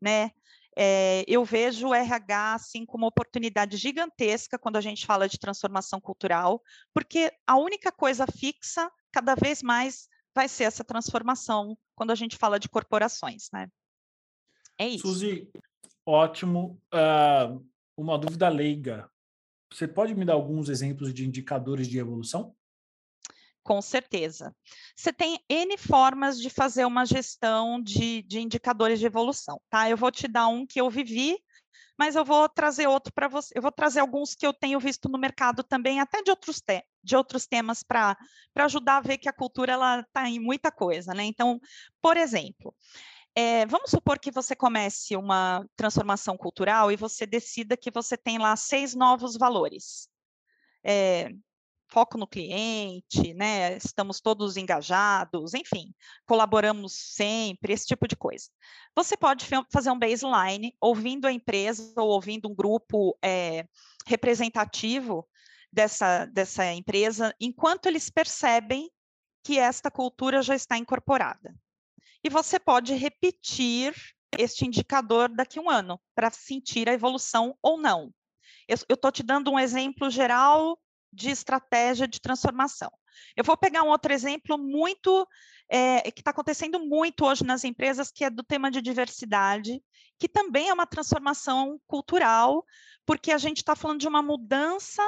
Né? 0.02 0.32
É, 0.76 1.24
eu 1.28 1.46
vejo 1.46 1.90
o 1.90 1.94
RH 1.94 2.56
assim 2.56 2.86
como 2.86 3.04
uma 3.04 3.10
oportunidade 3.10 3.78
gigantesca 3.78 4.58
quando 4.58 4.78
a 4.78 4.82
gente 4.82 5.06
fala 5.06 5.30
de 5.30 5.38
transformação 5.38 6.02
cultural, 6.02 6.62
porque 6.94 7.32
a 7.46 7.58
única 7.58 7.92
coisa 7.92 8.26
fixa, 8.26 8.92
cada 9.12 9.36
vez 9.36 9.62
mais, 9.62 10.08
vai 10.34 10.48
ser 10.48 10.64
essa 10.64 10.84
transformação 10.84 11.78
quando 11.96 12.10
a 12.12 12.16
gente 12.16 12.38
fala 12.38 12.60
de 12.60 12.68
corporações, 12.68 13.50
né? 13.54 13.68
É 14.84 14.88
isso. 14.90 15.08
Suzy, 15.08 15.50
ótimo. 16.06 16.78
Uh, 16.94 17.66
uma 17.96 18.18
dúvida 18.18 18.50
leiga. 18.50 19.10
Você 19.72 19.88
pode 19.88 20.14
me 20.14 20.26
dar 20.26 20.34
alguns 20.34 20.68
exemplos 20.68 21.14
de 21.14 21.26
indicadores 21.26 21.88
de 21.88 21.98
evolução? 21.98 22.54
Com 23.64 23.82
certeza. 23.82 24.54
Você 24.94 25.14
tem 25.14 25.40
N 25.50 25.78
formas 25.78 26.38
de 26.38 26.50
fazer 26.50 26.84
uma 26.84 27.06
gestão 27.06 27.82
de, 27.82 28.24
de 28.24 28.42
indicadores 28.42 29.00
de 29.00 29.06
evolução, 29.06 29.62
tá? 29.70 29.90
Eu 29.90 29.96
vou 29.96 30.12
te 30.12 30.28
dar 30.28 30.50
um 30.50 30.68
que 30.68 30.82
eu 30.82 30.90
vivi 30.90 31.38
mas 31.98 32.16
eu 32.16 32.26
vou 32.26 32.50
trazer 32.50 32.88
outro 32.88 33.14
para 33.14 33.28
você. 33.28 33.54
Eu 33.56 33.62
vou 33.62 33.72
trazer 33.72 34.00
alguns 34.00 34.34
que 34.34 34.46
eu 34.46 34.54
tenho 34.54 34.80
visto 34.80 35.08
no 35.10 35.18
mercado 35.18 35.64
também, 35.64 36.00
até 36.00 36.22
de 36.22 36.32
outros, 36.32 36.60
te 36.62 36.84
de 37.04 37.16
outros 37.16 37.46
temas, 37.46 37.84
para 37.84 38.18
ajudar 38.56 38.98
a 38.98 39.02
ver 39.02 39.18
que 39.18 39.30
a 39.30 39.34
cultura 39.34 39.74
ela 39.74 40.00
está 40.00 40.28
em 40.28 40.40
muita 40.40 40.72
coisa. 40.72 41.14
Né? 41.14 41.24
Então, 41.26 41.60
por 42.02 42.18
exemplo, 42.18 42.74
é, 43.36 43.66
vamos 43.66 43.90
supor 43.90 44.20
que 44.20 44.32
você 44.32 44.56
comece 44.56 45.16
uma 45.16 45.66
transformação 45.76 46.38
cultural 46.38 46.92
e 46.92 46.96
você 46.96 47.26
decida 47.26 47.76
que 47.76 47.92
você 47.92 48.16
tem 48.16 48.38
lá 48.38 48.56
seis 48.56 48.94
novos 48.94 49.36
valores. 49.36 50.08
É, 50.84 51.32
foco 51.94 52.18
no 52.18 52.28
cliente, 52.28 53.34
né? 53.36 53.78
Estamos 53.78 54.20
todos 54.20 54.58
engajados, 54.58 55.54
enfim, 55.54 55.94
colaboramos 56.26 56.94
sempre, 56.94 57.72
esse 57.72 57.86
tipo 57.86 58.08
de 58.08 58.16
coisa. 58.16 58.50
Você 58.96 59.16
pode 59.16 59.46
fazer 59.72 59.92
um 59.92 60.00
baseline 60.00 60.76
ouvindo 60.82 61.26
a 61.26 61.32
empresa 61.32 61.94
ou 61.98 62.10
ouvindo 62.10 62.50
um 62.50 62.56
grupo 62.56 63.18
é, 63.24 63.68
representativo 64.08 65.28
dessa, 65.72 66.26
dessa 66.26 66.72
empresa, 66.74 67.34
enquanto 67.40 67.86
eles 67.86 68.10
percebem 68.10 68.92
que 69.44 69.60
esta 69.60 69.92
cultura 69.92 70.42
já 70.42 70.56
está 70.56 70.78
incorporada. 70.78 71.54
E 72.24 72.30
você 72.30 72.60
pode 72.60 72.94
repetir 72.94 73.94
este 74.38 74.66
indicador 74.66 75.30
daqui 75.30 75.60
a 75.60 75.62
um 75.62 75.70
ano 75.70 76.00
para 76.16 76.32
sentir 76.32 76.90
a 76.90 76.94
evolução 76.94 77.56
ou 77.62 77.78
não. 77.78 78.14
Eu 78.68 78.78
estou 78.90 79.12
te 79.12 79.22
dando 79.22 79.52
um 79.52 79.60
exemplo 79.60 80.10
geral 80.10 80.80
de 81.12 81.30
estratégia 81.30 82.08
de 82.08 82.20
transformação. 82.20 82.92
Eu 83.36 83.44
vou 83.44 83.58
pegar 83.58 83.84
um 83.84 83.90
outro 83.90 84.12
exemplo 84.12 84.58
muito 84.58 85.28
é, 85.70 86.10
que 86.12 86.22
está 86.22 86.32
acontecendo 86.32 86.80
muito 86.80 87.26
hoje 87.26 87.44
nas 87.44 87.64
empresas, 87.64 88.12
que 88.12 88.24
é 88.24 88.30
do 88.30 88.44
tema 88.44 88.72
de 88.72 88.82
diversidade, 88.82 89.82
que 90.18 90.28
também 90.28 90.70
é 90.70 90.74
uma 90.74 90.88
transformação 90.88 91.80
cultural, 91.86 92.66
porque 93.06 93.32
a 93.32 93.38
gente 93.38 93.58
está 93.58 93.76
falando 93.76 94.00
de 94.00 94.08
uma 94.08 94.22
mudança 94.22 95.04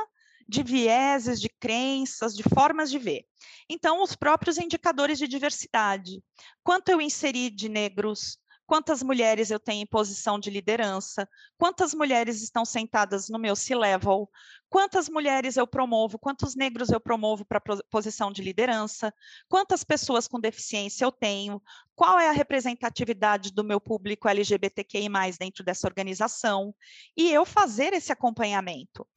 de 0.47 0.63
vieses, 0.63 1.41
de 1.41 1.49
crenças, 1.49 2.36
de 2.36 2.43
formas 2.43 2.89
de 2.91 2.99
ver. 2.99 3.25
Então, 3.69 4.01
os 4.03 4.15
próprios 4.15 4.58
indicadores 4.58 5.17
de 5.17 5.27
diversidade. 5.27 6.23
Quanto 6.63 6.89
eu 6.89 7.01
inseri 7.01 7.49
de 7.49 7.67
negros, 7.67 8.38
quantas 8.65 9.03
mulheres 9.03 9.51
eu 9.51 9.60
tenho 9.60 9.84
em 9.84 9.88
posição 9.88 10.39
de 10.39 10.49
liderança, 10.49 11.27
quantas 11.58 11.93
mulheres 11.93 12.41
estão 12.41 12.65
sentadas 12.65 13.29
no 13.29 13.39
meu 13.39 13.55
C-level, 13.55 14.29
quantas 14.69 15.08
mulheres 15.08 15.55
eu 15.58 15.67
promovo, 15.67 16.17
quantos 16.17 16.55
negros 16.55 16.89
eu 16.89 16.99
promovo 16.99 17.45
para 17.45 17.62
posição 17.89 18.31
de 18.31 18.41
liderança, 18.41 19.13
quantas 19.47 19.84
pessoas 19.84 20.27
com 20.27 20.39
deficiência 20.39 21.05
eu 21.05 21.12
tenho, 21.12 21.62
qual 21.95 22.19
é 22.19 22.27
a 22.27 22.34
representatividade 22.34 23.51
do 23.53 23.63
meu 23.63 23.79
público 23.79 24.27
LGBTQI+, 24.27 25.10
dentro 25.39 25.63
dessa 25.63 25.88
organização, 25.88 26.73
e 27.15 27.31
eu 27.31 27.45
fazer 27.45 27.93
esse 27.93 28.12
acompanhamento. 28.12 29.08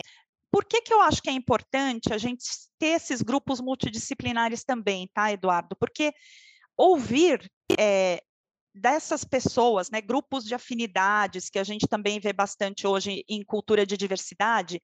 Por 0.50 0.64
que, 0.64 0.80
que 0.80 0.92
eu 0.92 1.00
acho 1.00 1.22
que 1.22 1.28
é 1.28 1.32
importante 1.32 2.12
a 2.12 2.18
gente 2.18 2.44
ter 2.78 2.88
esses 2.88 3.22
grupos 3.22 3.60
multidisciplinares 3.60 4.64
também, 4.64 5.08
tá, 5.12 5.32
Eduardo? 5.32 5.76
Porque 5.76 6.12
ouvir 6.76 7.50
é, 7.78 8.22
dessas 8.74 9.24
pessoas, 9.24 9.90
né, 9.90 10.00
grupos 10.00 10.44
de 10.44 10.54
afinidades, 10.54 11.50
que 11.50 11.58
a 11.58 11.64
gente 11.64 11.86
também 11.86 12.20
vê 12.20 12.32
bastante 12.32 12.86
hoje 12.86 13.24
em 13.28 13.44
cultura 13.44 13.84
de 13.84 13.96
diversidade, 13.96 14.80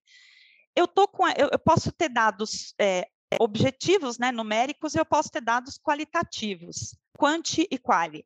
eu, 0.75 0.87
tô 0.87 1.07
com, 1.07 1.27
eu, 1.29 1.49
eu 1.51 1.59
posso 1.59 1.91
ter 1.91 2.09
dados 2.09 2.73
é, 2.79 3.07
objetivos, 3.39 4.17
né, 4.19 4.31
numéricos, 4.31 4.93
e 4.93 4.99
eu 4.99 5.05
posso 5.05 5.29
ter 5.29 5.41
dados 5.41 5.79
qualitativos, 5.79 6.95
quanti 7.17 7.67
e 7.71 7.77
quali. 7.77 8.25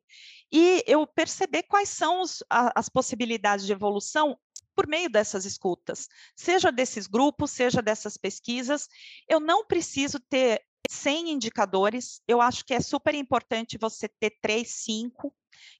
E 0.52 0.82
eu 0.86 1.06
perceber 1.06 1.62
quais 1.62 1.88
são 1.88 2.20
os, 2.20 2.42
a, 2.50 2.72
as 2.78 2.88
possibilidades 2.88 3.64
de 3.64 3.72
evolução 3.72 4.36
por 4.80 4.86
meio 4.86 5.10
dessas 5.10 5.44
escutas, 5.44 6.08
seja 6.34 6.72
desses 6.72 7.06
grupos, 7.06 7.50
seja 7.50 7.82
dessas 7.82 8.16
pesquisas. 8.16 8.88
Eu 9.28 9.38
não 9.38 9.62
preciso 9.66 10.18
ter 10.18 10.62
100 10.88 11.32
indicadores, 11.32 12.22
eu 12.26 12.40
acho 12.40 12.64
que 12.64 12.72
é 12.72 12.80
super 12.80 13.14
importante 13.14 13.76
você 13.76 14.08
ter 14.08 14.38
três, 14.40 14.70
cinco, 14.70 15.34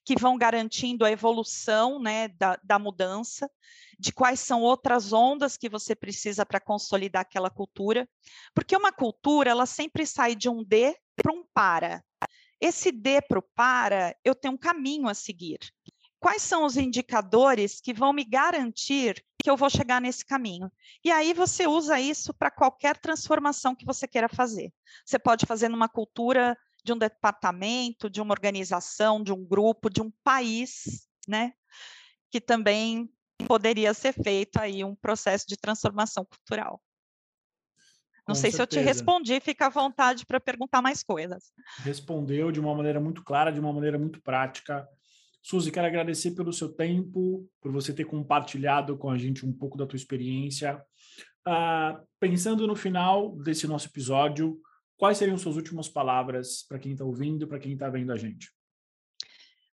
que 0.04 0.20
vão 0.20 0.36
garantindo 0.36 1.06
a 1.06 1.10
evolução 1.10 1.98
né, 1.98 2.28
da, 2.28 2.60
da 2.62 2.78
mudança, 2.78 3.50
de 3.98 4.12
quais 4.12 4.38
são 4.38 4.60
outras 4.60 5.14
ondas 5.14 5.56
que 5.56 5.70
você 5.70 5.96
precisa 5.96 6.44
para 6.44 6.60
consolidar 6.60 7.22
aquela 7.22 7.48
cultura, 7.48 8.06
porque 8.54 8.76
uma 8.76 8.92
cultura 8.92 9.50
ela 9.50 9.64
sempre 9.64 10.04
sai 10.04 10.36
de 10.36 10.50
um 10.50 10.62
D 10.62 10.94
para 11.16 11.32
um 11.32 11.42
para. 11.54 12.04
Esse 12.60 12.92
D 12.92 13.22
para 13.22 13.38
o 13.38 13.48
para, 13.54 14.14
eu 14.22 14.34
tenho 14.34 14.52
um 14.52 14.58
caminho 14.58 15.08
a 15.08 15.14
seguir. 15.14 15.58
Quais 16.20 16.42
são 16.42 16.66
os 16.66 16.76
indicadores 16.76 17.80
que 17.80 17.94
vão 17.94 18.12
me 18.12 18.24
garantir 18.24 19.24
que 19.42 19.48
eu 19.48 19.56
vou 19.56 19.70
chegar 19.70 20.02
nesse 20.02 20.22
caminho? 20.22 20.70
E 21.02 21.10
aí 21.10 21.32
você 21.32 21.66
usa 21.66 21.98
isso 21.98 22.34
para 22.34 22.50
qualquer 22.50 22.98
transformação 22.98 23.74
que 23.74 23.86
você 23.86 24.06
queira 24.06 24.28
fazer. 24.28 24.70
Você 25.04 25.18
pode 25.18 25.46
fazer 25.46 25.70
numa 25.70 25.88
cultura 25.88 26.56
de 26.84 26.92
um 26.92 26.98
departamento, 26.98 28.10
de 28.10 28.20
uma 28.20 28.34
organização, 28.34 29.22
de 29.22 29.32
um 29.32 29.42
grupo, 29.42 29.88
de 29.88 30.02
um 30.02 30.12
país, 30.22 31.08
né? 31.26 31.52
Que 32.30 32.38
também 32.38 33.08
poderia 33.46 33.94
ser 33.94 34.12
feito 34.12 34.58
aí 34.58 34.84
um 34.84 34.94
processo 34.94 35.46
de 35.48 35.56
transformação 35.56 36.24
cultural. 36.26 36.82
Não 38.28 38.34
Com 38.34 38.40
sei 38.40 38.50
certeza. 38.50 38.56
se 38.56 38.62
eu 38.62 38.66
te 38.82 38.86
respondi, 38.86 39.40
fica 39.40 39.66
à 39.66 39.70
vontade 39.70 40.26
para 40.26 40.38
perguntar 40.38 40.82
mais 40.82 41.02
coisas. 41.02 41.50
Respondeu 41.78 42.52
de 42.52 42.60
uma 42.60 42.74
maneira 42.74 43.00
muito 43.00 43.24
clara, 43.24 43.50
de 43.50 43.58
uma 43.58 43.72
maneira 43.72 43.98
muito 43.98 44.20
prática. 44.22 44.86
Suzy, 45.42 45.70
quero 45.70 45.86
agradecer 45.86 46.32
pelo 46.32 46.52
seu 46.52 46.68
tempo, 46.68 47.48
por 47.60 47.72
você 47.72 47.92
ter 47.92 48.04
compartilhado 48.04 48.96
com 48.96 49.10
a 49.10 49.16
gente 49.16 49.46
um 49.46 49.52
pouco 49.52 49.78
da 49.78 49.86
tua 49.86 49.96
experiência. 49.96 50.82
Uh, 51.46 52.06
pensando 52.18 52.66
no 52.66 52.76
final 52.76 53.34
desse 53.36 53.66
nosso 53.66 53.88
episódio, 53.88 54.60
Quais 55.00 55.16
seriam 55.16 55.38
suas 55.38 55.56
últimas 55.56 55.88
palavras 55.88 56.62
para 56.68 56.78
quem 56.78 56.92
está 56.92 57.02
ouvindo, 57.06 57.48
para 57.48 57.58
quem 57.58 57.72
está 57.72 57.88
vendo 57.88 58.12
a 58.12 58.16
gente? 58.18 58.50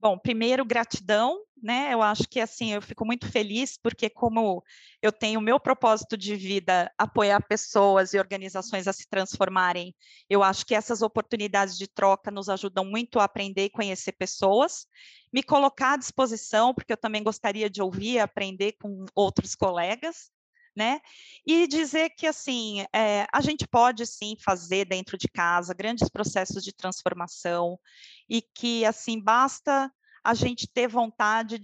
Bom, 0.02 0.18
primeiro, 0.18 0.64
gratidão, 0.64 1.38
né? 1.62 1.94
Eu 1.94 2.02
acho 2.02 2.24
que 2.28 2.40
assim, 2.40 2.72
eu 2.72 2.82
fico 2.82 3.06
muito 3.06 3.30
feliz 3.30 3.78
porque 3.80 4.10
como 4.10 4.64
eu 5.00 5.12
tenho 5.12 5.38
o 5.38 5.42
meu 5.42 5.60
propósito 5.60 6.16
de 6.16 6.34
vida 6.34 6.92
apoiar 6.98 7.40
pessoas 7.46 8.12
e 8.12 8.18
organizações 8.18 8.88
a 8.88 8.92
se 8.92 9.08
transformarem, 9.08 9.94
eu 10.28 10.42
acho 10.42 10.66
que 10.66 10.74
essas 10.74 11.02
oportunidades 11.02 11.78
de 11.78 11.86
troca 11.86 12.32
nos 12.32 12.48
ajudam 12.48 12.84
muito 12.84 13.20
a 13.20 13.24
aprender 13.24 13.66
e 13.66 13.70
conhecer 13.70 14.10
pessoas, 14.12 14.86
me 15.32 15.40
colocar 15.40 15.92
à 15.92 15.96
disposição, 15.96 16.74
porque 16.74 16.92
eu 16.92 16.96
também 16.96 17.22
gostaria 17.22 17.70
de 17.70 17.80
ouvir 17.80 18.14
e 18.14 18.18
aprender 18.18 18.72
com 18.82 19.04
outros 19.14 19.54
colegas, 19.54 20.32
né? 20.76 21.00
E 21.46 21.66
dizer 21.66 22.10
que 22.10 22.26
assim 22.26 22.84
é, 22.94 23.26
a 23.32 23.40
gente 23.40 23.66
pode 23.66 24.06
sim 24.06 24.36
fazer 24.42 24.84
dentro 24.84 25.16
de 25.18 25.28
casa 25.28 25.74
grandes 25.74 26.08
processos 26.08 26.64
de 26.64 26.72
transformação 26.72 27.78
e 28.28 28.42
que 28.42 28.84
assim 28.84 29.20
basta 29.20 29.90
a 30.24 30.34
gente 30.34 30.68
ter 30.68 30.86
vontade, 30.86 31.60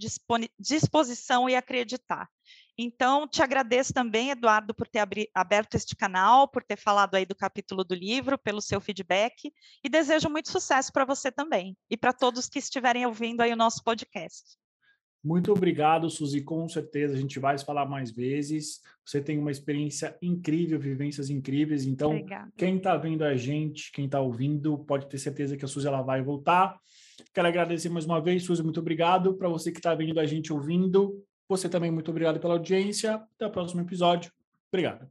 disposição 0.59 1.49
e 1.49 1.55
acreditar. 1.55 2.27
Então, 2.81 3.27
te 3.27 3.41
agradeço 3.41 3.93
também, 3.93 4.29
Eduardo, 4.29 4.73
por 4.73 4.87
ter 4.87 5.05
aberto 5.35 5.75
este 5.75 5.95
canal, 5.95 6.47
por 6.47 6.63
ter 6.63 6.77
falado 6.77 7.15
aí 7.15 7.25
do 7.25 7.35
capítulo 7.35 7.83
do 7.83 7.93
livro, 7.93 8.37
pelo 8.37 8.61
seu 8.61 8.79
feedback, 8.79 9.51
e 9.83 9.89
desejo 9.89 10.29
muito 10.29 10.49
sucesso 10.49 10.91
para 10.93 11.03
você 11.03 11.29
também, 11.29 11.75
e 11.89 11.97
para 11.97 12.13
todos 12.13 12.47
que 12.47 12.59
estiverem 12.59 13.05
ouvindo 13.05 13.41
aí 13.41 13.51
o 13.51 13.57
nosso 13.57 13.83
podcast. 13.83 14.58
Muito 15.23 15.51
obrigado, 15.51 16.09
Suzy. 16.09 16.41
Com 16.41 16.67
certeza 16.69 17.13
a 17.13 17.17
gente 17.17 17.39
vai 17.39 17.57
falar 17.57 17.85
mais 17.85 18.11
vezes. 18.11 18.81
Você 19.05 19.21
tem 19.21 19.37
uma 19.37 19.51
experiência 19.51 20.15
incrível, 20.21 20.79
vivências 20.79 21.29
incríveis. 21.29 21.85
Então, 21.85 22.11
Obrigada. 22.11 22.51
quem 22.55 22.77
está 22.77 22.95
vendo 22.95 23.23
a 23.23 23.35
gente, 23.35 23.91
quem 23.91 24.05
está 24.05 24.21
ouvindo, 24.21 24.77
pode 24.79 25.09
ter 25.09 25.17
certeza 25.17 25.57
que 25.57 25.65
a 25.65 25.67
Suzy 25.67 25.87
ela 25.87 26.01
vai 26.01 26.21
voltar. 26.21 26.79
Quero 27.33 27.47
agradecer 27.47 27.89
mais 27.89 28.05
uma 28.05 28.21
vez, 28.21 28.43
Suzy. 28.43 28.63
Muito 28.63 28.79
obrigado. 28.79 29.33
Para 29.33 29.49
você 29.49 29.71
que 29.71 29.79
está 29.79 29.93
vendo 29.93 30.19
a 30.19 30.25
gente 30.25 30.53
ouvindo, 30.53 31.21
você 31.49 31.67
também 31.67 31.91
muito 31.91 32.11
obrigado 32.11 32.39
pela 32.39 32.53
audiência. 32.53 33.15
Até 33.15 33.47
o 33.47 33.51
próximo 33.51 33.81
episódio. 33.81 34.31
Obrigado. 34.71 35.09